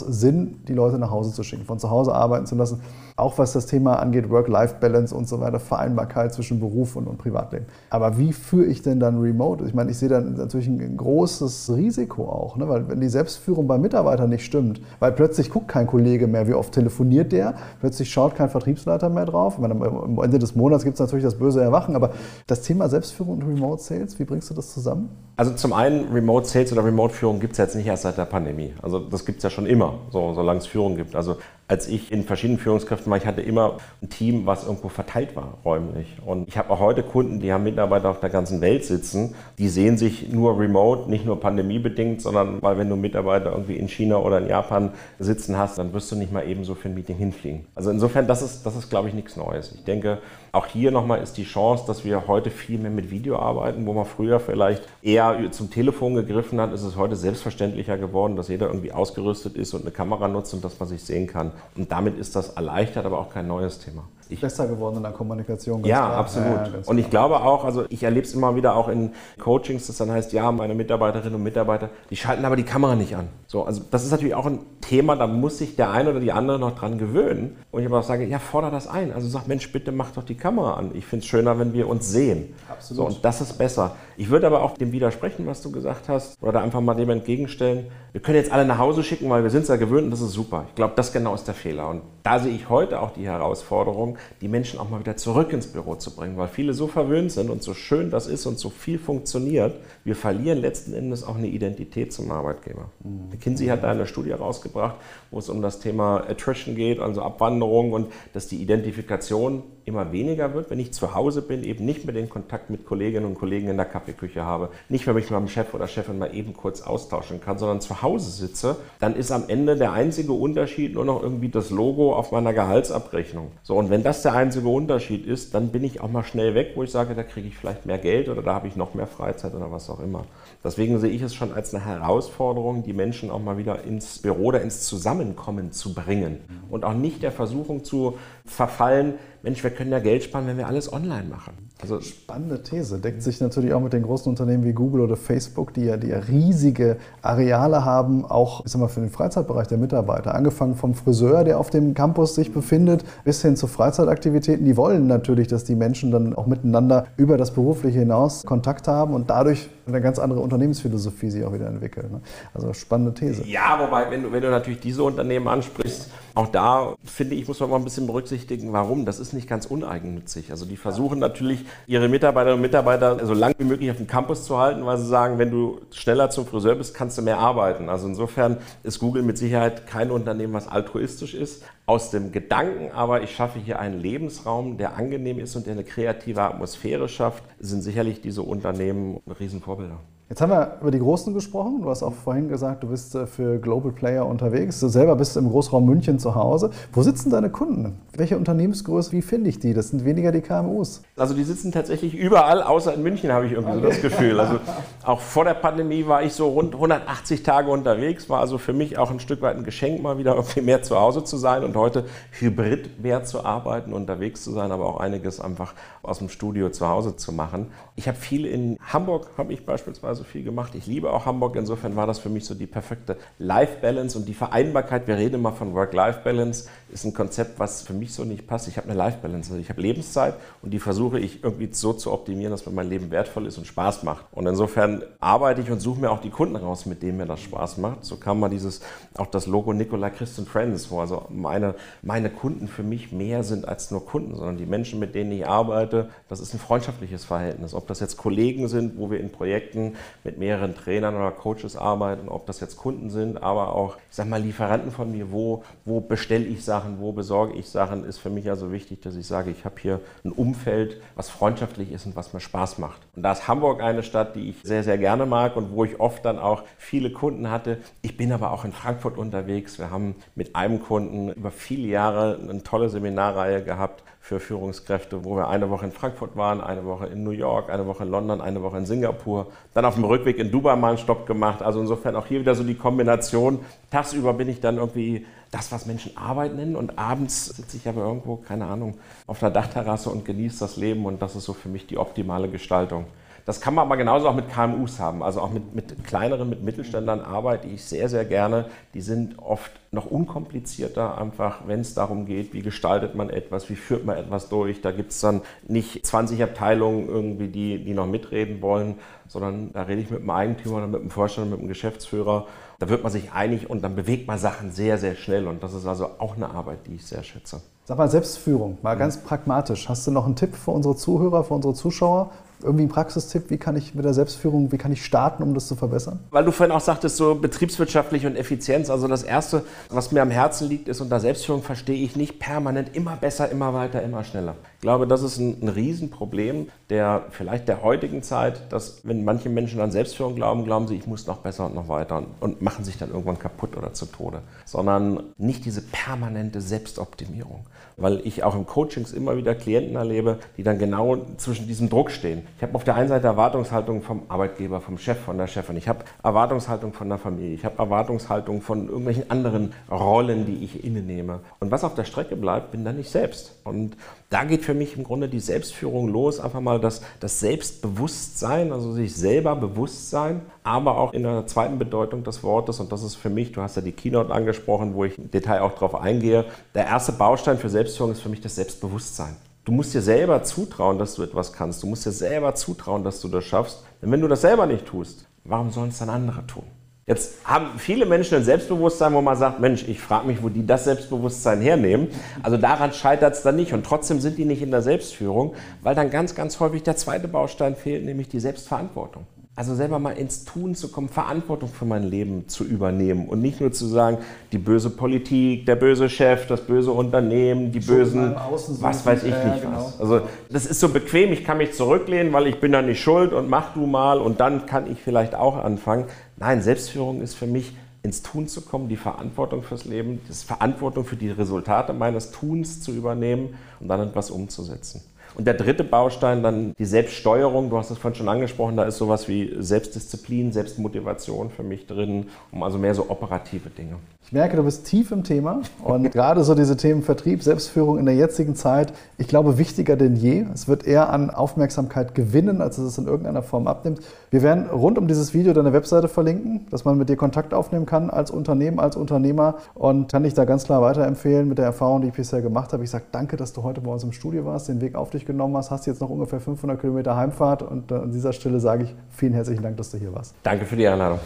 Sinn, 0.00 0.60
die 0.68 0.74
Leute 0.74 0.98
nach 0.98 1.10
Hause 1.10 1.32
zu 1.32 1.42
schicken, 1.42 1.64
von 1.64 1.78
zu 1.78 1.88
Hause 1.88 2.14
arbeiten 2.14 2.44
zu 2.44 2.56
lassen, 2.56 2.82
auch 3.16 3.38
was 3.38 3.54
das 3.54 3.64
Thema 3.64 4.00
angeht, 4.00 4.28
Work-Life-Balance 4.28 5.14
und 5.14 5.28
so 5.28 5.40
weiter, 5.40 5.60
Vereinbarkeit 5.60 6.34
zwischen 6.34 6.60
Beruf 6.60 6.94
und, 6.94 7.06
und 7.06 7.16
Privatleben. 7.16 7.64
Aber 7.88 8.18
wie 8.18 8.34
führe 8.34 8.66
ich 8.66 8.82
denn 8.82 9.00
dann 9.00 9.18
Remote? 9.18 9.64
Ich 9.64 9.72
meine, 9.72 9.90
ich 9.90 9.96
sehe 9.96 10.10
da 10.10 10.20
natürlich 10.20 10.68
ein 10.68 10.98
großes 10.98 11.72
Risiko 11.74 12.28
auch, 12.28 12.58
ne? 12.58 12.68
weil 12.68 12.86
wenn 12.90 13.00
die 13.00 13.08
Selbstführung 13.08 13.45
Selbstführung 13.46 13.68
beim 13.68 13.80
Mitarbeiter 13.80 14.26
nicht 14.26 14.44
stimmt, 14.44 14.80
weil 14.98 15.12
plötzlich 15.12 15.50
guckt 15.50 15.68
kein 15.68 15.86
Kollege 15.86 16.26
mehr, 16.26 16.48
wie 16.48 16.54
oft 16.54 16.72
telefoniert 16.72 17.30
der, 17.30 17.54
plötzlich 17.80 18.10
schaut 18.10 18.34
kein 18.34 18.50
Vertriebsleiter 18.50 19.08
mehr 19.08 19.24
drauf. 19.24 19.58
Meine, 19.58 19.74
am 19.74 20.18
Ende 20.20 20.40
des 20.40 20.56
Monats 20.56 20.82
gibt 20.82 20.94
es 20.94 21.00
natürlich 21.00 21.24
das 21.24 21.36
böse 21.36 21.62
Erwachen, 21.62 21.94
aber 21.94 22.10
das 22.48 22.62
Thema 22.62 22.88
Selbstführung 22.88 23.36
und 23.38 23.42
Remote 23.42 23.80
Sales, 23.80 24.18
wie 24.18 24.24
bringst 24.24 24.50
du 24.50 24.54
das 24.54 24.74
zusammen? 24.74 25.10
Also 25.36 25.52
zum 25.52 25.72
einen, 25.72 26.12
Remote 26.12 26.46
Sales 26.46 26.72
oder 26.72 26.84
Remote 26.84 27.14
Führung 27.14 27.38
gibt 27.38 27.52
es 27.52 27.58
jetzt 27.58 27.76
nicht 27.76 27.86
erst 27.86 28.02
seit 28.02 28.18
der 28.18 28.24
Pandemie. 28.24 28.72
Also 28.82 28.98
das 28.98 29.24
gibt 29.24 29.38
es 29.38 29.44
ja 29.44 29.50
schon 29.50 29.66
immer, 29.66 29.94
so, 30.10 30.32
solange 30.34 30.58
es 30.58 30.66
Führung 30.66 30.96
gibt. 30.96 31.14
Also 31.14 31.36
als 31.68 31.88
ich 31.88 32.12
in 32.12 32.24
verschiedenen 32.24 32.60
Führungskräften 32.60 33.10
war, 33.10 33.18
ich 33.18 33.26
hatte 33.26 33.40
immer 33.40 33.78
ein 34.00 34.08
Team, 34.08 34.46
was 34.46 34.64
irgendwo 34.64 34.88
verteilt 34.88 35.34
war, 35.34 35.58
räumlich. 35.64 36.06
Und 36.24 36.48
ich 36.48 36.56
habe 36.56 36.70
auch 36.70 36.78
heute 36.78 37.02
Kunden, 37.02 37.40
die 37.40 37.52
haben 37.52 37.64
Mitarbeiter 37.64 38.08
auf 38.08 38.20
der 38.20 38.30
ganzen 38.30 38.60
Welt 38.60 38.84
sitzen, 38.84 39.34
die 39.58 39.68
sehen 39.68 39.98
sich 39.98 40.32
nur 40.32 40.58
remote, 40.58 41.10
nicht 41.10 41.26
nur 41.26 41.40
pandemiebedingt, 41.40 42.22
sondern 42.22 42.62
weil 42.62 42.78
wenn 42.78 42.88
du 42.88 42.94
Mitarbeiter 42.94 43.50
irgendwie 43.50 43.76
in 43.76 43.88
China 43.88 44.18
oder 44.18 44.38
in 44.38 44.48
Japan 44.48 44.92
sitzen 45.18 45.58
hast, 45.58 45.78
dann 45.78 45.92
wirst 45.92 46.10
du 46.12 46.16
nicht 46.16 46.32
mal 46.32 46.46
eben 46.46 46.64
so 46.64 46.74
für 46.76 46.88
ein 46.88 46.94
Meeting 46.94 47.16
hinfliegen. 47.16 47.66
Also 47.74 47.90
insofern, 47.90 48.28
das 48.28 48.42
ist, 48.42 48.64
das 48.64 48.76
ist 48.76 48.88
glaube 48.88 49.08
ich, 49.08 49.14
nichts 49.14 49.36
Neues. 49.36 49.72
Ich 49.74 49.84
denke, 49.84 50.18
auch 50.56 50.66
hier 50.66 50.90
nochmal 50.90 51.22
ist 51.22 51.36
die 51.36 51.44
Chance, 51.44 51.84
dass 51.86 52.04
wir 52.04 52.26
heute 52.26 52.50
viel 52.50 52.78
mehr 52.78 52.90
mit 52.90 53.10
Video 53.10 53.38
arbeiten, 53.38 53.86
wo 53.86 53.92
man 53.92 54.06
früher 54.06 54.40
vielleicht 54.40 54.82
eher 55.02 55.50
zum 55.50 55.70
Telefon 55.70 56.14
gegriffen 56.14 56.60
hat, 56.60 56.72
ist 56.72 56.82
es 56.82 56.96
heute 56.96 57.14
selbstverständlicher 57.14 57.98
geworden, 57.98 58.36
dass 58.36 58.48
jeder 58.48 58.68
irgendwie 58.68 58.92
ausgerüstet 58.92 59.54
ist 59.54 59.74
und 59.74 59.82
eine 59.82 59.90
Kamera 59.90 60.28
nutzt 60.28 60.54
und 60.54 60.64
dass 60.64 60.80
man 60.80 60.88
sich 60.88 61.02
sehen 61.02 61.26
kann. 61.26 61.52
Und 61.76 61.92
damit 61.92 62.18
ist 62.18 62.34
das 62.36 62.50
erleichtert, 62.50 63.04
aber 63.04 63.18
auch 63.18 63.30
kein 63.30 63.46
neues 63.46 63.78
Thema 63.80 64.04
ich, 64.28 64.40
besser 64.40 64.66
geworden 64.66 64.96
in 64.96 65.02
der 65.02 65.12
Kommunikation. 65.12 65.84
ja, 65.84 65.96
klar. 65.98 66.16
absolut. 66.16 66.46
Ja, 66.48 66.72
und 66.86 66.98
ich 66.98 67.10
glaube 67.10 67.36
auch, 67.40 67.64
also 67.64 67.84
ich 67.88 68.02
erlebe 68.02 68.26
es 68.26 68.34
immer 68.34 68.56
wieder 68.56 68.76
auch 68.76 68.88
in 68.88 69.12
Coachings, 69.38 69.86
das 69.86 69.96
dann 69.96 70.10
heißt, 70.10 70.32
ja, 70.32 70.50
meine 70.52 70.74
Mitarbeiterinnen 70.74 71.34
und 71.34 71.42
Mitarbeiter, 71.42 71.90
die 72.10 72.16
schalten 72.16 72.44
aber 72.44 72.56
die 72.56 72.64
Kamera 72.64 72.94
nicht 72.94 73.16
an. 73.16 73.28
So, 73.46 73.64
also 73.64 73.82
das 73.90 74.04
ist 74.04 74.10
natürlich 74.10 74.34
auch 74.34 74.46
ein 74.46 74.60
Thema, 74.80 75.16
da 75.16 75.26
muss 75.26 75.58
sich 75.58 75.76
der 75.76 75.90
eine 75.90 76.10
oder 76.10 76.20
die 76.20 76.32
andere 76.32 76.58
noch 76.58 76.76
dran 76.76 76.98
gewöhnen. 76.98 77.56
Und 77.70 77.80
ich 77.80 77.86
aber 77.86 78.00
auch 78.00 78.04
sage, 78.04 78.24
ja, 78.24 78.38
fordere 78.38 78.70
das 78.70 78.88
ein. 78.88 79.12
Also 79.12 79.28
sag, 79.28 79.46
Mensch, 79.46 79.70
bitte 79.72 79.92
mach 79.92 80.10
doch 80.10 80.24
die 80.24 80.34
Kamera 80.34 80.74
an. 80.74 80.90
Ich 80.94 81.06
finde 81.06 81.22
es 81.24 81.28
schöner, 81.28 81.58
wenn 81.58 81.72
wir 81.72 81.88
uns 81.88 82.10
sehen. 82.10 82.54
Absolut. 82.68 82.96
So, 82.96 83.16
und 83.16 83.24
das 83.24 83.40
ist 83.40 83.58
besser. 83.58 83.96
Ich 84.16 84.30
würde 84.30 84.46
aber 84.46 84.62
auch 84.62 84.76
dem 84.76 84.92
widersprechen, 84.92 85.46
was 85.46 85.62
du 85.62 85.70
gesagt 85.70 86.08
hast, 86.08 86.40
oder 86.42 86.52
da 86.52 86.60
einfach 86.60 86.80
mal 86.80 86.94
dem 86.94 87.10
entgegenstellen. 87.10 87.86
Wir 88.12 88.22
können 88.22 88.36
jetzt 88.36 88.50
alle 88.50 88.64
nach 88.64 88.78
Hause 88.78 89.02
schicken, 89.02 89.28
weil 89.28 89.42
wir 89.42 89.50
sind 89.50 89.62
es 89.62 89.68
ja 89.68 89.76
gewöhnt 89.76 90.04
und 90.04 90.10
das 90.10 90.20
ist 90.20 90.32
super. 90.32 90.64
Ich 90.68 90.74
glaube, 90.74 90.94
das 90.96 91.12
genau 91.12 91.34
ist 91.34 91.46
der 91.46 91.54
Fehler. 91.54 91.88
Und 91.88 92.02
da 92.22 92.38
sehe 92.38 92.52
ich 92.52 92.68
heute 92.68 93.00
auch 93.00 93.10
die 93.10 93.26
Herausforderung, 93.26 94.15
die 94.40 94.48
Menschen 94.48 94.78
auch 94.78 94.88
mal 94.90 95.00
wieder 95.00 95.16
zurück 95.16 95.52
ins 95.52 95.66
Büro 95.66 95.96
zu 95.96 96.14
bringen, 96.14 96.36
weil 96.36 96.48
viele 96.48 96.74
so 96.74 96.86
verwöhnt 96.86 97.32
sind 97.32 97.50
und 97.50 97.62
so 97.62 97.74
schön 97.74 98.10
das 98.10 98.26
ist 98.26 98.46
und 98.46 98.58
so 98.58 98.70
viel 98.70 98.98
funktioniert, 98.98 99.74
wir 100.04 100.16
verlieren 100.16 100.58
letzten 100.58 100.94
Endes 100.94 101.24
auch 101.24 101.36
eine 101.36 101.48
Identität 101.48 102.12
zum 102.12 102.30
Arbeitgeber. 102.30 102.90
Mhm. 103.04 103.30
McKinsey 103.30 103.66
hat 103.66 103.82
da 103.82 103.90
eine 103.90 104.06
Studie 104.06 104.32
rausgebracht, 104.32 104.96
wo 105.30 105.38
es 105.38 105.48
um 105.48 105.62
das 105.62 105.80
Thema 105.80 106.24
Attrition 106.28 106.74
geht, 106.74 107.00
also 107.00 107.22
Abwanderung 107.22 107.92
und 107.92 108.12
dass 108.32 108.48
die 108.48 108.62
Identifikation 108.62 109.62
immer 109.86 110.10
weniger 110.10 110.52
wird, 110.52 110.68
wenn 110.68 110.80
ich 110.80 110.92
zu 110.92 111.14
Hause 111.14 111.42
bin, 111.42 111.62
eben 111.62 111.84
nicht 111.84 112.04
mehr 112.04 112.14
den 112.14 112.28
Kontakt 112.28 112.70
mit 112.70 112.84
Kolleginnen 112.84 113.24
und 113.24 113.36
Kollegen 113.36 113.68
in 113.68 113.76
der 113.76 113.86
Kaffeeküche 113.86 114.44
habe, 114.44 114.70
nicht 114.88 115.06
mehr 115.06 115.14
mich 115.14 115.30
mit 115.30 115.30
meinem 115.30 115.48
Chef 115.48 115.72
oder 115.74 115.86
Chefin 115.86 116.18
mal 116.18 116.34
eben 116.34 116.54
kurz 116.54 116.82
austauschen 116.82 117.40
kann, 117.40 117.56
sondern 117.56 117.80
zu 117.80 118.02
Hause 118.02 118.30
sitze, 118.30 118.76
dann 118.98 119.14
ist 119.14 119.30
am 119.30 119.44
Ende 119.46 119.76
der 119.76 119.92
einzige 119.92 120.32
Unterschied 120.32 120.94
nur 120.94 121.04
noch 121.04 121.22
irgendwie 121.22 121.48
das 121.48 121.70
Logo 121.70 122.14
auf 122.14 122.32
meiner 122.32 122.52
Gehaltsabrechnung. 122.52 123.52
So, 123.62 123.76
und 123.76 123.88
wenn 123.88 124.02
das 124.02 124.22
der 124.22 124.34
einzige 124.34 124.68
Unterschied 124.68 125.24
ist, 125.24 125.54
dann 125.54 125.68
bin 125.68 125.84
ich 125.84 126.00
auch 126.00 126.10
mal 126.10 126.24
schnell 126.24 126.56
weg, 126.56 126.72
wo 126.74 126.82
ich 126.82 126.90
sage, 126.90 127.14
da 127.14 127.22
kriege 127.22 127.46
ich 127.46 127.56
vielleicht 127.56 127.86
mehr 127.86 127.98
Geld 127.98 128.28
oder 128.28 128.42
da 128.42 128.54
habe 128.54 128.66
ich 128.66 128.74
noch 128.74 128.94
mehr 128.94 129.06
Freizeit 129.06 129.54
oder 129.54 129.70
was 129.70 129.88
auch 129.88 130.00
immer. 130.00 130.24
Deswegen 130.64 130.98
sehe 130.98 131.10
ich 131.10 131.22
es 131.22 131.32
schon 131.32 131.52
als 131.52 131.72
eine 131.72 131.84
Herausforderung, 131.84 132.82
die 132.82 132.92
Menschen 132.92 133.30
auch 133.30 133.40
mal 133.40 133.56
wieder 133.56 133.84
ins 133.84 134.18
Büro 134.18 134.46
oder 134.46 134.62
ins 134.62 134.82
Zusammenkommen 134.82 135.70
zu 135.70 135.94
bringen 135.94 136.40
und 136.70 136.84
auch 136.84 136.94
nicht 136.94 137.22
der 137.22 137.30
Versuchung 137.30 137.84
zu 137.84 138.18
verfallen, 138.44 139.14
Mensch, 139.46 139.62
wir 139.62 139.70
können 139.70 139.92
ja 139.92 140.00
Geld 140.00 140.24
sparen, 140.24 140.48
wenn 140.48 140.58
wir 140.58 140.66
alles 140.66 140.92
online 140.92 141.28
machen. 141.30 141.52
Also 141.80 142.00
spannende 142.00 142.64
These. 142.64 142.98
Deckt 142.98 143.22
sich 143.22 143.40
natürlich 143.40 143.72
auch 143.74 143.80
mit 143.80 143.92
den 143.92 144.02
großen 144.02 144.28
Unternehmen 144.28 144.64
wie 144.64 144.72
Google 144.72 145.02
oder 145.02 145.16
Facebook, 145.16 145.72
die 145.72 145.84
ja, 145.84 145.96
die 145.96 146.08
ja 146.08 146.18
riesige 146.18 146.96
Areale 147.22 147.84
haben, 147.84 148.24
auch 148.24 148.66
ich 148.66 148.72
sag 148.72 148.80
mal, 148.80 148.88
für 148.88 148.98
den 148.98 149.10
Freizeitbereich 149.10 149.68
der 149.68 149.78
Mitarbeiter. 149.78 150.34
Angefangen 150.34 150.74
vom 150.74 150.94
Friseur, 150.94 151.44
der 151.44 151.60
auf 151.60 151.70
dem 151.70 151.94
Campus 151.94 152.34
sich 152.34 152.52
befindet, 152.52 153.04
bis 153.22 153.40
hin 153.40 153.54
zu 153.54 153.68
Freizeitaktivitäten. 153.68 154.64
Die 154.64 154.76
wollen 154.76 155.06
natürlich, 155.06 155.46
dass 155.46 155.62
die 155.62 155.76
Menschen 155.76 156.10
dann 156.10 156.34
auch 156.34 156.46
miteinander 156.46 157.06
über 157.16 157.36
das 157.36 157.52
Berufliche 157.52 158.00
hinaus 158.00 158.44
Kontakt 158.44 158.88
haben 158.88 159.14
und 159.14 159.30
dadurch 159.30 159.70
eine 159.86 160.00
ganz 160.00 160.18
andere 160.18 160.40
Unternehmensphilosophie 160.40 161.30
sich 161.30 161.44
auch 161.44 161.52
wieder 161.52 161.68
entwickeln. 161.68 162.10
Ne? 162.10 162.20
Also 162.52 162.72
spannende 162.72 163.14
These. 163.14 163.46
Ja, 163.46 163.78
wobei, 163.78 164.10
wenn 164.10 164.24
du, 164.24 164.32
wenn 164.32 164.42
du 164.42 164.50
natürlich 164.50 164.80
diese 164.80 165.04
Unternehmen 165.04 165.46
ansprichst, 165.46 166.10
auch 166.36 166.48
da 166.48 166.96
finde 167.02 167.34
ich, 167.34 167.48
muss 167.48 167.60
man 167.60 167.70
mal 167.70 167.76
ein 167.76 167.84
bisschen 167.84 168.06
berücksichtigen, 168.06 168.70
warum. 168.74 169.06
Das 169.06 169.18
ist 169.18 169.32
nicht 169.32 169.48
ganz 169.48 169.64
uneigennützig. 169.64 170.50
Also 170.50 170.66
die 170.66 170.76
versuchen 170.76 171.18
natürlich, 171.18 171.64
ihre 171.86 172.10
Mitarbeiterinnen 172.10 172.56
und 172.56 172.60
Mitarbeiter 172.60 173.24
so 173.24 173.32
lange 173.32 173.54
wie 173.56 173.64
möglich 173.64 173.90
auf 173.90 173.96
dem 173.96 174.06
Campus 174.06 174.44
zu 174.44 174.58
halten, 174.58 174.84
weil 174.84 174.98
sie 174.98 175.06
sagen, 175.06 175.38
wenn 175.38 175.50
du 175.50 175.80
schneller 175.92 176.28
zum 176.28 176.44
Friseur 176.46 176.74
bist, 176.74 176.94
kannst 176.94 177.16
du 177.16 177.22
mehr 177.22 177.38
arbeiten. 177.38 177.88
Also 177.88 178.06
insofern 178.06 178.58
ist 178.82 178.98
Google 178.98 179.22
mit 179.22 179.38
Sicherheit 179.38 179.86
kein 179.86 180.10
Unternehmen, 180.10 180.52
was 180.52 180.68
altruistisch 180.68 181.32
ist. 181.32 181.64
Aus 181.86 182.10
dem 182.10 182.32
Gedanken 182.32 182.92
aber, 182.92 183.22
ich 183.22 183.34
schaffe 183.34 183.58
hier 183.58 183.78
einen 183.78 183.98
Lebensraum, 183.98 184.76
der 184.76 184.94
angenehm 184.94 185.38
ist 185.38 185.56
und 185.56 185.64
der 185.64 185.72
eine 185.72 185.84
kreative 185.84 186.42
Atmosphäre 186.42 187.08
schafft, 187.08 187.44
sind 187.60 187.80
sicherlich 187.80 188.20
diese 188.20 188.42
Unternehmen 188.42 189.22
Riesenvorbilder. 189.40 190.00
Jetzt 190.28 190.40
haben 190.40 190.50
wir 190.50 190.78
über 190.80 190.90
die 190.90 190.98
Großen 190.98 191.32
gesprochen. 191.34 191.82
Du 191.82 191.88
hast 191.88 192.02
auch 192.02 192.12
vorhin 192.12 192.48
gesagt, 192.48 192.82
du 192.82 192.88
bist 192.88 193.14
äh, 193.14 193.28
für 193.28 193.60
Global 193.60 193.92
Player 193.92 194.26
unterwegs. 194.26 194.80
Du 194.80 194.88
selber 194.88 195.14
bist 195.14 195.36
im 195.36 195.48
Großraum 195.48 195.86
München 195.86 196.18
zu 196.18 196.34
Hause. 196.34 196.70
Wo 196.92 197.02
sitzen 197.04 197.30
deine 197.30 197.48
Kunden? 197.48 198.00
Welche 198.12 198.36
Unternehmensgröße, 198.36 199.12
wie 199.12 199.22
finde 199.22 199.50
ich 199.50 199.60
die? 199.60 199.72
Das 199.72 199.90
sind 199.90 200.04
weniger 200.04 200.32
die 200.32 200.40
KMUs. 200.40 201.02
Also 201.16 201.32
die 201.32 201.44
sitzen 201.44 201.70
tatsächlich 201.70 202.12
überall, 202.14 202.60
außer 202.60 202.92
in 202.92 203.04
München, 203.04 203.30
habe 203.30 203.46
ich 203.46 203.52
irgendwie 203.52 203.74
okay. 203.74 203.82
so 203.82 203.88
das 203.88 204.02
Gefühl. 204.02 204.40
Also 204.40 204.58
auch 205.04 205.20
vor 205.20 205.44
der 205.44 205.54
Pandemie 205.54 206.08
war 206.08 206.24
ich 206.24 206.32
so 206.32 206.48
rund 206.48 206.74
180 206.74 207.44
Tage 207.44 207.70
unterwegs. 207.70 208.28
War 208.28 208.40
also 208.40 208.58
für 208.58 208.72
mich 208.72 208.98
auch 208.98 209.12
ein 209.12 209.20
Stück 209.20 209.42
weit 209.42 209.56
ein 209.56 209.62
Geschenk, 209.62 210.02
mal 210.02 210.18
wieder 210.18 210.34
irgendwie 210.34 210.60
mehr 210.60 210.82
zu 210.82 210.98
Hause 210.98 211.22
zu 211.22 211.36
sein 211.36 211.62
und 211.62 211.76
heute 211.76 212.04
hybrid 212.32 213.00
mehr 213.00 213.22
zu 213.22 213.44
arbeiten, 213.44 213.92
unterwegs 213.92 214.42
zu 214.42 214.50
sein, 214.50 214.72
aber 214.72 214.86
auch 214.86 214.98
einiges 214.98 215.40
einfach 215.40 215.74
aus 216.02 216.18
dem 216.18 216.28
Studio 216.28 216.70
zu 216.70 216.88
Hause 216.88 217.14
zu 217.14 217.30
machen. 217.30 217.70
Ich 217.94 218.08
habe 218.08 218.18
viel 218.18 218.44
in 218.44 218.76
Hamburg, 218.92 219.28
habe 219.38 219.52
ich 219.52 219.64
beispielsweise 219.64 220.15
so 220.16 220.24
viel 220.24 220.42
gemacht. 220.42 220.74
Ich 220.74 220.86
liebe 220.86 221.12
auch 221.12 221.26
Hamburg. 221.26 221.56
Insofern 221.56 221.94
war 221.94 222.06
das 222.06 222.18
für 222.18 222.28
mich 222.28 222.44
so 222.44 222.54
die 222.54 222.66
perfekte 222.66 223.16
Life-Balance 223.38 224.18
und 224.18 224.26
die 224.26 224.34
Vereinbarkeit. 224.34 225.06
Wir 225.06 225.16
reden 225.16 225.36
immer 225.36 225.52
von 225.52 225.74
Work-Life-Balance. 225.74 226.68
Ist 226.92 227.04
ein 227.04 227.14
Konzept, 227.14 227.58
was 227.58 227.82
für 227.82 227.92
mich 227.92 228.12
so 228.12 228.24
nicht 228.24 228.46
passt. 228.46 228.68
Ich 228.68 228.76
habe 228.76 228.88
eine 228.88 228.96
Life-Balance. 228.96 229.50
Also 229.50 229.60
ich 229.60 229.68
habe 229.68 229.80
Lebenszeit 229.80 230.34
und 230.62 230.72
die 230.72 230.78
versuche 230.78 231.20
ich 231.20 231.44
irgendwie 231.44 231.68
so 231.72 231.92
zu 231.92 232.12
optimieren, 232.12 232.50
dass 232.50 232.66
mir 232.66 232.72
mein 232.72 232.88
Leben 232.88 233.10
wertvoll 233.10 233.46
ist 233.46 233.58
und 233.58 233.66
Spaß 233.66 234.02
macht. 234.02 234.26
Und 234.32 234.46
insofern 234.46 235.02
arbeite 235.20 235.60
ich 235.60 235.70
und 235.70 235.80
suche 235.80 236.00
mir 236.00 236.10
auch 236.10 236.20
die 236.20 236.30
Kunden 236.30 236.56
raus, 236.56 236.86
mit 236.86 237.02
denen 237.02 237.18
mir 237.18 237.26
das 237.26 237.40
Spaß 237.40 237.78
macht. 237.78 238.04
So 238.04 238.16
kam 238.16 238.40
mal 238.40 238.48
dieses, 238.48 238.80
auch 239.16 239.26
das 239.26 239.46
Logo 239.46 239.72
Nicola 239.72 240.10
Christian 240.10 240.46
Friends, 240.46 240.90
wo 240.90 241.00
also 241.00 241.26
meine, 241.30 241.74
meine 242.02 242.30
Kunden 242.30 242.68
für 242.68 242.82
mich 242.82 243.12
mehr 243.12 243.42
sind 243.42 243.68
als 243.68 243.90
nur 243.90 244.04
Kunden, 244.06 244.34
sondern 244.34 244.56
die 244.56 244.66
Menschen, 244.66 244.98
mit 244.98 245.14
denen 245.14 245.32
ich 245.32 245.46
arbeite, 245.46 246.10
das 246.28 246.40
ist 246.40 246.54
ein 246.54 246.58
freundschaftliches 246.58 247.24
Verhältnis. 247.24 247.74
Ob 247.74 247.86
das 247.86 248.00
jetzt 248.00 248.16
Kollegen 248.16 248.68
sind, 248.68 248.98
wo 248.98 249.10
wir 249.10 249.20
in 249.20 249.30
Projekten 249.30 249.94
mit 250.24 250.38
mehreren 250.38 250.74
Trainern 250.74 251.16
oder 251.16 251.30
Coaches 251.30 251.76
arbeiten, 251.76 252.28
ob 252.28 252.46
das 252.46 252.60
jetzt 252.60 252.76
Kunden 252.76 253.10
sind, 253.10 253.42
aber 253.42 253.74
auch, 253.74 253.96
ich 254.10 254.16
sag 254.16 254.28
mal, 254.28 254.40
Lieferanten 254.40 254.90
von 254.90 255.10
mir, 255.10 255.32
wo, 255.32 255.64
wo 255.84 256.00
bestelle 256.00 256.44
ich 256.44 256.64
Sachen, 256.64 257.00
wo 257.00 257.12
besorge 257.12 257.54
ich 257.54 257.68
Sachen, 257.68 258.04
ist 258.04 258.18
für 258.18 258.30
mich 258.30 258.48
also 258.50 258.72
wichtig, 258.72 259.02
dass 259.02 259.16
ich 259.16 259.26
sage, 259.26 259.50
ich 259.50 259.64
habe 259.64 259.76
hier 259.80 260.00
ein 260.24 260.32
Umfeld, 260.32 261.00
was 261.14 261.30
freundschaftlich 261.30 261.92
ist 261.92 262.06
und 262.06 262.16
was 262.16 262.32
mir 262.32 262.40
Spaß 262.40 262.78
macht. 262.78 263.00
Und 263.14 263.22
da 263.22 263.32
ist 263.32 263.48
Hamburg 263.48 263.82
eine 263.82 264.02
Stadt, 264.02 264.36
die 264.36 264.50
ich 264.50 264.56
sehr, 264.62 264.82
sehr 264.82 264.98
gerne 264.98 265.26
mag 265.26 265.56
und 265.56 265.72
wo 265.72 265.84
ich 265.84 266.00
oft 266.00 266.24
dann 266.24 266.38
auch 266.38 266.62
viele 266.78 267.10
Kunden 267.10 267.50
hatte. 267.50 267.78
Ich 268.02 268.16
bin 268.16 268.32
aber 268.32 268.52
auch 268.52 268.64
in 268.64 268.72
Frankfurt 268.72 269.18
unterwegs. 269.18 269.78
Wir 269.78 269.90
haben 269.90 270.16
mit 270.34 270.56
einem 270.56 270.82
Kunden 270.82 271.30
über 271.32 271.50
viele 271.50 271.88
Jahre 271.88 272.38
eine 272.40 272.62
tolle 272.62 272.88
Seminarreihe 272.88 273.62
gehabt 273.62 274.02
für 274.26 274.40
Führungskräfte, 274.40 275.24
wo 275.24 275.36
wir 275.36 275.46
eine 275.46 275.70
Woche 275.70 275.84
in 275.84 275.92
Frankfurt 275.92 276.34
waren, 276.34 276.60
eine 276.60 276.84
Woche 276.84 277.06
in 277.06 277.22
New 277.22 277.30
York, 277.30 277.70
eine 277.70 277.86
Woche 277.86 278.02
in 278.02 278.10
London, 278.10 278.40
eine 278.40 278.60
Woche 278.60 278.76
in 278.76 278.84
Singapur, 278.84 279.52
dann 279.72 279.84
auf 279.84 279.94
dem 279.94 280.02
Rückweg 280.02 280.38
in 280.38 280.50
Dubai 280.50 280.74
mal 280.74 280.88
einen 280.88 280.98
Stopp 280.98 281.28
gemacht. 281.28 281.62
Also 281.62 281.80
insofern 281.80 282.16
auch 282.16 282.26
hier 282.26 282.40
wieder 282.40 282.56
so 282.56 282.64
die 282.64 282.74
Kombination. 282.74 283.60
Tagsüber 283.88 284.32
bin 284.32 284.48
ich 284.48 284.60
dann 284.60 284.78
irgendwie 284.78 285.24
das, 285.52 285.70
was 285.70 285.86
Menschen 285.86 286.16
Arbeit 286.16 286.56
nennen 286.56 286.74
und 286.74 286.98
abends 286.98 287.46
sitze 287.46 287.76
ich 287.76 287.88
aber 287.88 288.02
irgendwo, 288.02 288.34
keine 288.34 288.66
Ahnung, 288.66 288.98
auf 289.28 289.40
einer 289.40 289.52
Dachterrasse 289.52 290.10
und 290.10 290.24
genieße 290.24 290.58
das 290.58 290.76
Leben 290.76 291.06
und 291.06 291.22
das 291.22 291.36
ist 291.36 291.44
so 291.44 291.52
für 291.52 291.68
mich 291.68 291.86
die 291.86 291.96
optimale 291.96 292.48
Gestaltung. 292.48 293.06
Das 293.46 293.60
kann 293.60 293.74
man 293.74 293.86
aber 293.86 293.96
genauso 293.96 294.28
auch 294.28 294.34
mit 294.34 294.48
KMUs 294.48 294.98
haben. 294.98 295.22
Also 295.22 295.40
auch 295.40 295.52
mit, 295.52 295.72
mit 295.72 296.04
kleineren, 296.04 296.50
mit 296.50 296.64
Mittelständlern 296.64 297.20
arbeite 297.20 297.68
ich 297.68 297.84
sehr, 297.84 298.08
sehr 298.08 298.24
gerne. 298.24 298.66
Die 298.92 299.00
sind 299.00 299.38
oft 299.38 299.70
noch 299.92 300.06
unkomplizierter, 300.06 301.16
einfach 301.16 301.60
wenn 301.68 301.80
es 301.80 301.94
darum 301.94 302.26
geht, 302.26 302.52
wie 302.54 302.62
gestaltet 302.62 303.14
man 303.14 303.30
etwas, 303.30 303.70
wie 303.70 303.76
führt 303.76 304.04
man 304.04 304.16
etwas 304.16 304.48
durch. 304.48 304.80
Da 304.80 304.90
gibt 304.90 305.12
es 305.12 305.20
dann 305.20 305.42
nicht 305.68 306.04
20 306.04 306.42
Abteilungen 306.42 307.08
irgendwie, 307.08 307.46
die, 307.46 307.84
die 307.84 307.94
noch 307.94 308.08
mitreden 308.08 308.60
wollen, 308.62 308.96
sondern 309.28 309.72
da 309.72 309.82
rede 309.82 310.02
ich 310.02 310.10
mit 310.10 310.22
dem 310.22 310.30
Eigentümer 310.30 310.84
mit 310.84 311.00
dem 311.00 311.10
Vorstand, 311.10 311.48
mit 311.48 311.60
dem 311.60 311.68
Geschäftsführer. 311.68 312.48
Da 312.80 312.88
wird 312.88 313.04
man 313.04 313.12
sich 313.12 313.30
einig 313.30 313.70
und 313.70 313.80
dann 313.82 313.94
bewegt 313.94 314.26
man 314.26 314.38
Sachen 314.38 314.72
sehr, 314.72 314.98
sehr 314.98 315.14
schnell. 315.14 315.46
Und 315.46 315.62
das 315.62 315.72
ist 315.72 315.86
also 315.86 316.10
auch 316.18 316.34
eine 316.34 316.50
Arbeit, 316.50 316.80
die 316.88 316.96
ich 316.96 317.06
sehr 317.06 317.22
schätze. 317.22 317.60
Sag 317.84 317.96
mal, 317.96 318.10
Selbstführung, 318.10 318.78
mal 318.82 318.96
ganz 318.96 319.18
pragmatisch. 319.18 319.88
Hast 319.88 320.04
du 320.08 320.10
noch 320.10 320.26
einen 320.26 320.34
Tipp 320.34 320.56
für 320.56 320.72
unsere 320.72 320.96
Zuhörer, 320.96 321.44
für 321.44 321.54
unsere 321.54 321.74
Zuschauer? 321.74 322.32
Irgendwie 322.62 322.84
ein 322.84 322.88
Praxistipp, 322.88 323.50
wie 323.50 323.58
kann 323.58 323.76
ich 323.76 323.94
mit 323.94 324.04
der 324.04 324.14
Selbstführung, 324.14 324.72
wie 324.72 324.78
kann 324.78 324.92
ich 324.92 325.04
starten, 325.04 325.42
um 325.42 325.54
das 325.54 325.66
zu 325.68 325.76
verbessern? 325.76 326.20
Weil 326.30 326.44
du 326.44 326.52
vorhin 326.52 326.74
auch 326.74 326.80
sagtest, 326.80 327.16
so 327.16 327.34
betriebswirtschaftlich 327.34 328.26
und 328.26 328.36
Effizienz. 328.36 328.90
Also 328.90 329.08
das 329.08 329.22
Erste, 329.22 329.64
was 329.90 330.12
mir 330.12 330.22
am 330.22 330.30
Herzen 330.30 330.68
liegt, 330.68 330.88
ist, 330.88 331.00
unter 331.00 331.20
Selbstführung 331.20 331.62
verstehe 331.62 332.02
ich 332.02 332.16
nicht 332.16 332.38
permanent 332.38 332.94
immer 332.96 333.16
besser, 333.16 333.50
immer 333.50 333.74
weiter, 333.74 334.02
immer 334.02 334.24
schneller. 334.24 334.54
Ich 334.76 334.80
glaube, 334.80 335.06
das 335.06 335.22
ist 335.22 335.38
ein, 335.38 335.62
ein 335.62 335.68
Riesenproblem 335.68 336.68
der 336.88 337.24
vielleicht 337.30 337.66
der 337.66 337.82
heutigen 337.82 338.22
Zeit, 338.22 338.72
dass 338.72 339.00
wenn 339.02 339.24
manche 339.24 339.48
Menschen 339.48 339.80
an 339.80 339.90
Selbstführung 339.90 340.36
glauben, 340.36 340.64
glauben 340.64 340.86
sie, 340.86 340.94
ich 340.94 341.06
muss 341.06 341.26
noch 341.26 341.38
besser 341.38 341.66
und 341.66 341.74
noch 341.74 341.88
weiter 341.88 342.18
und, 342.18 342.28
und 342.40 342.62
machen 342.62 342.84
sich 342.84 342.96
dann 342.96 343.10
irgendwann 343.10 343.40
kaputt 343.40 343.76
oder 343.76 343.92
zu 343.92 344.06
Tode. 344.06 344.42
Sondern 344.64 345.24
nicht 345.36 345.64
diese 345.64 345.82
permanente 345.82 346.60
Selbstoptimierung 346.60 347.64
weil 347.96 348.20
ich 348.24 348.44
auch 348.44 348.54
im 348.54 348.66
Coachings 348.66 349.12
immer 349.12 349.36
wieder 349.36 349.54
Klienten 349.54 349.96
erlebe, 349.96 350.38
die 350.56 350.62
dann 350.62 350.78
genau 350.78 351.16
zwischen 351.36 351.66
diesem 351.66 351.88
Druck 351.88 352.10
stehen. 352.10 352.45
Ich 352.56 352.62
habe 352.62 352.74
auf 352.74 352.84
der 352.84 352.94
einen 352.94 353.08
Seite 353.08 353.26
Erwartungshaltung 353.26 354.02
vom 354.02 354.22
Arbeitgeber, 354.28 354.80
vom 354.80 354.98
Chef, 354.98 355.18
von 355.18 355.36
der 355.36 355.46
Chefin. 355.46 355.76
Ich 355.76 355.88
habe 355.88 356.04
Erwartungshaltung 356.22 356.92
von 356.92 357.08
der 357.08 357.18
Familie. 357.18 357.54
Ich 357.54 357.64
habe 357.64 357.78
Erwartungshaltung 357.78 358.62
von 358.62 358.88
irgendwelchen 358.88 359.30
anderen 359.30 359.72
Rollen, 359.90 360.46
die 360.46 360.64
ich 360.64 360.84
innenehme. 360.84 361.40
Und 361.60 361.70
was 361.70 361.84
auf 361.84 361.94
der 361.94 362.04
Strecke 362.04 362.36
bleibt, 362.36 362.70
bin 362.70 362.84
dann 362.84 362.98
ich 362.98 363.10
selbst. 363.10 363.58
Und 363.64 363.96
da 364.30 364.44
geht 364.44 364.64
für 364.64 364.74
mich 364.74 364.96
im 364.96 365.04
Grunde 365.04 365.28
die 365.28 365.40
Selbstführung 365.40 366.08
los. 366.08 366.40
Einfach 366.40 366.60
mal 366.60 366.80
das, 366.80 367.02
das 367.20 367.40
Selbstbewusstsein, 367.40 368.72
also 368.72 368.92
sich 368.92 369.14
selber 369.14 369.54
bewusst 369.54 370.10
sein, 370.10 370.42
aber 370.64 370.98
auch 370.98 371.12
in 371.12 371.22
der 371.22 371.46
zweiten 371.46 371.78
Bedeutung 371.78 372.24
des 372.24 372.42
Wortes. 372.42 372.80
Und 372.80 372.90
das 372.90 373.02
ist 373.02 373.16
für 373.16 373.30
mich, 373.30 373.52
du 373.52 373.62
hast 373.62 373.76
ja 373.76 373.82
die 373.82 373.92
Keynote 373.92 374.32
angesprochen, 374.32 374.94
wo 374.94 375.04
ich 375.04 375.18
im 375.18 375.30
Detail 375.30 375.60
auch 375.60 375.74
drauf 375.74 375.94
eingehe. 375.94 376.44
Der 376.74 376.86
erste 376.86 377.12
Baustein 377.12 377.58
für 377.58 377.68
Selbstführung 377.68 378.12
ist 378.12 378.20
für 378.20 378.28
mich 378.28 378.40
das 378.40 378.54
Selbstbewusstsein. 378.54 379.36
Du 379.66 379.72
musst 379.72 379.92
dir 379.94 380.00
selber 380.00 380.44
zutrauen, 380.44 380.96
dass 380.96 381.16
du 381.16 381.24
etwas 381.24 381.52
kannst. 381.52 381.82
Du 381.82 381.88
musst 381.88 382.06
dir 382.06 382.12
selber 382.12 382.54
zutrauen, 382.54 383.02
dass 383.02 383.20
du 383.20 383.26
das 383.26 383.42
schaffst. 383.42 383.82
Denn 384.00 384.12
wenn 384.12 384.20
du 384.20 384.28
das 384.28 384.42
selber 384.42 384.64
nicht 384.64 384.86
tust, 384.86 385.26
warum 385.42 385.72
sollen 385.72 385.88
es 385.88 385.98
dann 385.98 386.08
andere 386.08 386.46
tun? 386.46 386.62
Jetzt 387.04 387.44
haben 387.44 387.76
viele 387.76 388.06
Menschen 388.06 388.36
ein 388.36 388.44
Selbstbewusstsein, 388.44 389.12
wo 389.12 389.20
man 389.20 389.36
sagt, 389.36 389.58
Mensch, 389.58 389.82
ich 389.88 390.00
frage 390.00 390.28
mich, 390.28 390.40
wo 390.40 390.50
die 390.50 390.64
das 390.64 390.84
Selbstbewusstsein 390.84 391.60
hernehmen. 391.60 392.08
Also 392.44 392.58
daran 392.58 392.92
scheitert 392.92 393.34
es 393.34 393.42
dann 393.42 393.56
nicht. 393.56 393.72
Und 393.72 393.84
trotzdem 393.84 394.20
sind 394.20 394.38
die 394.38 394.44
nicht 394.44 394.62
in 394.62 394.70
der 394.70 394.82
Selbstführung, 394.82 395.54
weil 395.82 395.96
dann 395.96 396.10
ganz, 396.10 396.36
ganz 396.36 396.60
häufig 396.60 396.84
der 396.84 396.94
zweite 396.94 397.26
Baustein 397.26 397.74
fehlt, 397.74 398.04
nämlich 398.04 398.28
die 398.28 398.38
Selbstverantwortung. 398.38 399.26
Also 399.58 399.74
selber 399.74 399.98
mal 399.98 400.10
ins 400.10 400.44
Tun 400.44 400.74
zu 400.74 400.88
kommen, 400.88 401.08
Verantwortung 401.08 401.70
für 401.70 401.86
mein 401.86 402.02
Leben 402.04 402.46
zu 402.46 402.62
übernehmen 402.62 403.26
und 403.26 403.40
nicht 403.40 403.58
nur 403.58 403.72
zu 403.72 403.86
sagen, 403.86 404.18
die 404.52 404.58
böse 404.58 404.90
Politik, 404.90 405.64
der 405.64 405.76
böse 405.76 406.10
Chef, 406.10 406.46
das 406.46 406.60
böse 406.60 406.92
Unternehmen, 406.92 407.72
die 407.72 407.80
bösen, 407.80 408.36
was 408.80 409.06
weiß 409.06 409.24
ich 409.24 409.30
Ja, 409.30 409.44
nicht 409.46 409.62
genau. 409.62 409.78
was. 409.78 409.98
Also 409.98 410.20
das 410.50 410.66
ist 410.66 410.78
so 410.78 410.90
bequem, 410.90 411.32
ich 411.32 411.42
kann 411.42 411.56
mich 411.56 411.72
zurücklehnen, 411.72 412.34
weil 412.34 412.48
ich 412.48 412.60
bin 412.60 412.70
da 412.70 412.82
nicht 412.82 413.00
schuld 413.02 413.32
und 413.32 413.48
mach 413.48 413.72
du 413.72 413.86
mal 413.86 414.20
und 414.20 414.40
dann 414.40 414.66
kann 414.66 414.92
ich 414.92 414.98
vielleicht 415.00 415.34
auch 415.34 415.56
anfangen. 415.56 416.04
Nein, 416.36 416.60
Selbstführung 416.60 417.22
ist 417.22 417.32
für 417.32 417.46
mich 417.46 417.74
ins 418.02 418.20
Tun 418.22 418.48
zu 418.48 418.60
kommen, 418.60 418.90
die 418.90 418.96
Verantwortung 418.98 419.62
fürs 419.62 419.86
Leben, 419.86 420.20
die 420.28 420.34
Verantwortung 420.34 421.06
für 421.06 421.16
die 421.16 421.30
Resultate 421.30 421.94
meines 421.94 422.30
Tuns 422.30 422.82
zu 422.82 422.92
übernehmen 422.92 423.54
und 423.80 423.88
dann 423.88 424.00
etwas 424.00 424.30
umzusetzen. 424.30 425.00
Und 425.36 425.46
der 425.46 425.54
dritte 425.54 425.84
Baustein 425.84 426.42
dann 426.42 426.74
die 426.78 426.86
Selbststeuerung, 426.86 427.68
du 427.68 427.76
hast 427.76 427.90
es 427.90 427.98
vorhin 427.98 428.16
schon 428.16 428.28
angesprochen, 428.28 428.76
da 428.76 428.84
ist 428.84 428.96
sowas 428.96 429.28
wie 429.28 429.54
Selbstdisziplin, 429.58 430.50
Selbstmotivation 430.50 431.50
für 431.50 431.62
mich 431.62 431.86
drin, 431.86 432.28
um 432.52 432.62
also 432.62 432.78
mehr 432.78 432.94
so 432.94 433.10
operative 433.10 433.68
Dinge. 433.68 433.96
Ich 434.26 434.32
merke, 434.32 434.56
du 434.56 434.64
bist 434.64 434.86
tief 434.86 435.12
im 435.12 435.22
Thema 435.22 435.60
und 435.84 436.10
gerade 436.12 436.42
so 436.42 436.56
diese 436.56 436.76
Themen 436.76 437.02
Vertrieb, 437.02 437.44
Selbstführung 437.44 437.98
in 437.98 438.06
der 438.06 438.16
jetzigen 438.16 438.56
Zeit, 438.56 438.92
ich 439.18 439.28
glaube, 439.28 439.56
wichtiger 439.56 439.94
denn 439.94 440.16
je. 440.16 440.46
Es 440.52 440.66
wird 440.66 440.84
eher 440.84 441.10
an 441.10 441.30
Aufmerksamkeit 441.30 442.14
gewinnen, 442.14 442.60
als 442.60 442.78
es 442.78 442.86
es 442.86 442.98
in 442.98 443.06
irgendeiner 443.06 443.42
Form 443.42 443.68
abnimmt. 443.68 444.00
Wir 444.30 444.42
werden 444.42 444.68
rund 444.68 444.98
um 444.98 445.06
dieses 445.06 445.32
Video 445.32 445.52
deine 445.52 445.72
Webseite 445.72 446.08
verlinken, 446.08 446.66
dass 446.70 446.84
man 446.84 446.98
mit 446.98 447.08
dir 447.08 447.16
Kontakt 447.16 447.54
aufnehmen 447.54 447.86
kann 447.86 448.10
als 448.10 448.32
Unternehmen, 448.32 448.80
als 448.80 448.96
Unternehmer 448.96 449.56
und 449.74 450.10
kann 450.10 450.24
dich 450.24 450.34
da 450.34 450.44
ganz 450.44 450.64
klar 450.64 450.82
weiterempfehlen 450.82 451.48
mit 451.48 451.58
der 451.58 451.66
Erfahrung, 451.66 452.00
die 452.00 452.08
ich 452.08 452.14
bisher 452.14 452.42
gemacht 452.42 452.72
habe. 452.72 452.82
Ich 452.82 452.90
sage 452.90 453.04
danke, 453.12 453.36
dass 453.36 453.52
du 453.52 453.62
heute 453.62 453.80
bei 453.80 453.92
uns 453.92 454.02
im 454.02 454.12
Studio 454.12 454.44
warst, 454.44 454.68
den 454.68 454.80
Weg 454.80 454.96
auf 454.96 455.10
dich 455.10 455.25
genommen 455.26 455.56
hast, 455.56 455.70
hast 455.70 455.86
jetzt 455.86 456.00
noch 456.00 456.10
ungefähr 456.10 456.40
500 456.40 456.80
Kilometer 456.80 457.16
Heimfahrt 457.16 457.62
und 457.62 457.90
äh, 457.90 457.96
an 457.96 458.12
dieser 458.12 458.32
Stelle 458.32 458.60
sage 458.60 458.84
ich 458.84 458.94
vielen 459.10 459.34
herzlichen 459.34 459.62
Dank, 459.62 459.76
dass 459.76 459.90
du 459.90 459.98
hier 459.98 460.14
warst. 460.14 460.34
Danke 460.42 460.64
für 460.64 460.76
die 460.76 460.86
Einladung. 460.86 461.18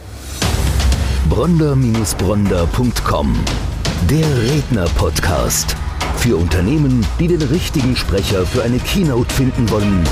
Bronder-Bronder.com 1.29 3.35
Der 4.09 4.25
Redner-Podcast. 4.51 5.75
Für 6.17 6.35
Unternehmen, 6.35 7.05
die 7.19 7.27
den 7.27 7.41
richtigen 7.41 7.95
Sprecher 7.95 8.45
für 8.45 8.63
eine 8.63 8.79
Keynote 8.79 9.33
finden 9.33 9.69
wollen. 9.69 10.03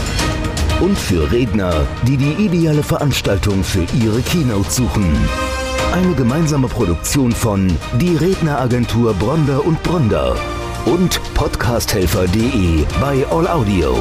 Und 0.79 0.97
für 0.97 1.29
Redner, 1.31 1.73
die 2.07 2.15
die 2.15 2.45
ideale 2.45 2.83
Veranstaltung 2.83 3.63
für 3.63 3.85
ihre 4.01 4.21
Keynote 4.21 4.71
suchen. 4.71 5.05
Eine 5.91 6.13
gemeinsame 6.13 6.67
Produktion 6.67 7.31
von 7.31 7.67
Die 7.99 8.15
Redneragentur 8.15 9.13
Bronder 9.15 9.65
und 9.65 9.81
Bronder 9.83 10.35
und 10.91 11.21
podcasthelfer.de 11.35 12.85
bei 12.99 13.25
All 13.27 13.47
Audio. 13.47 13.95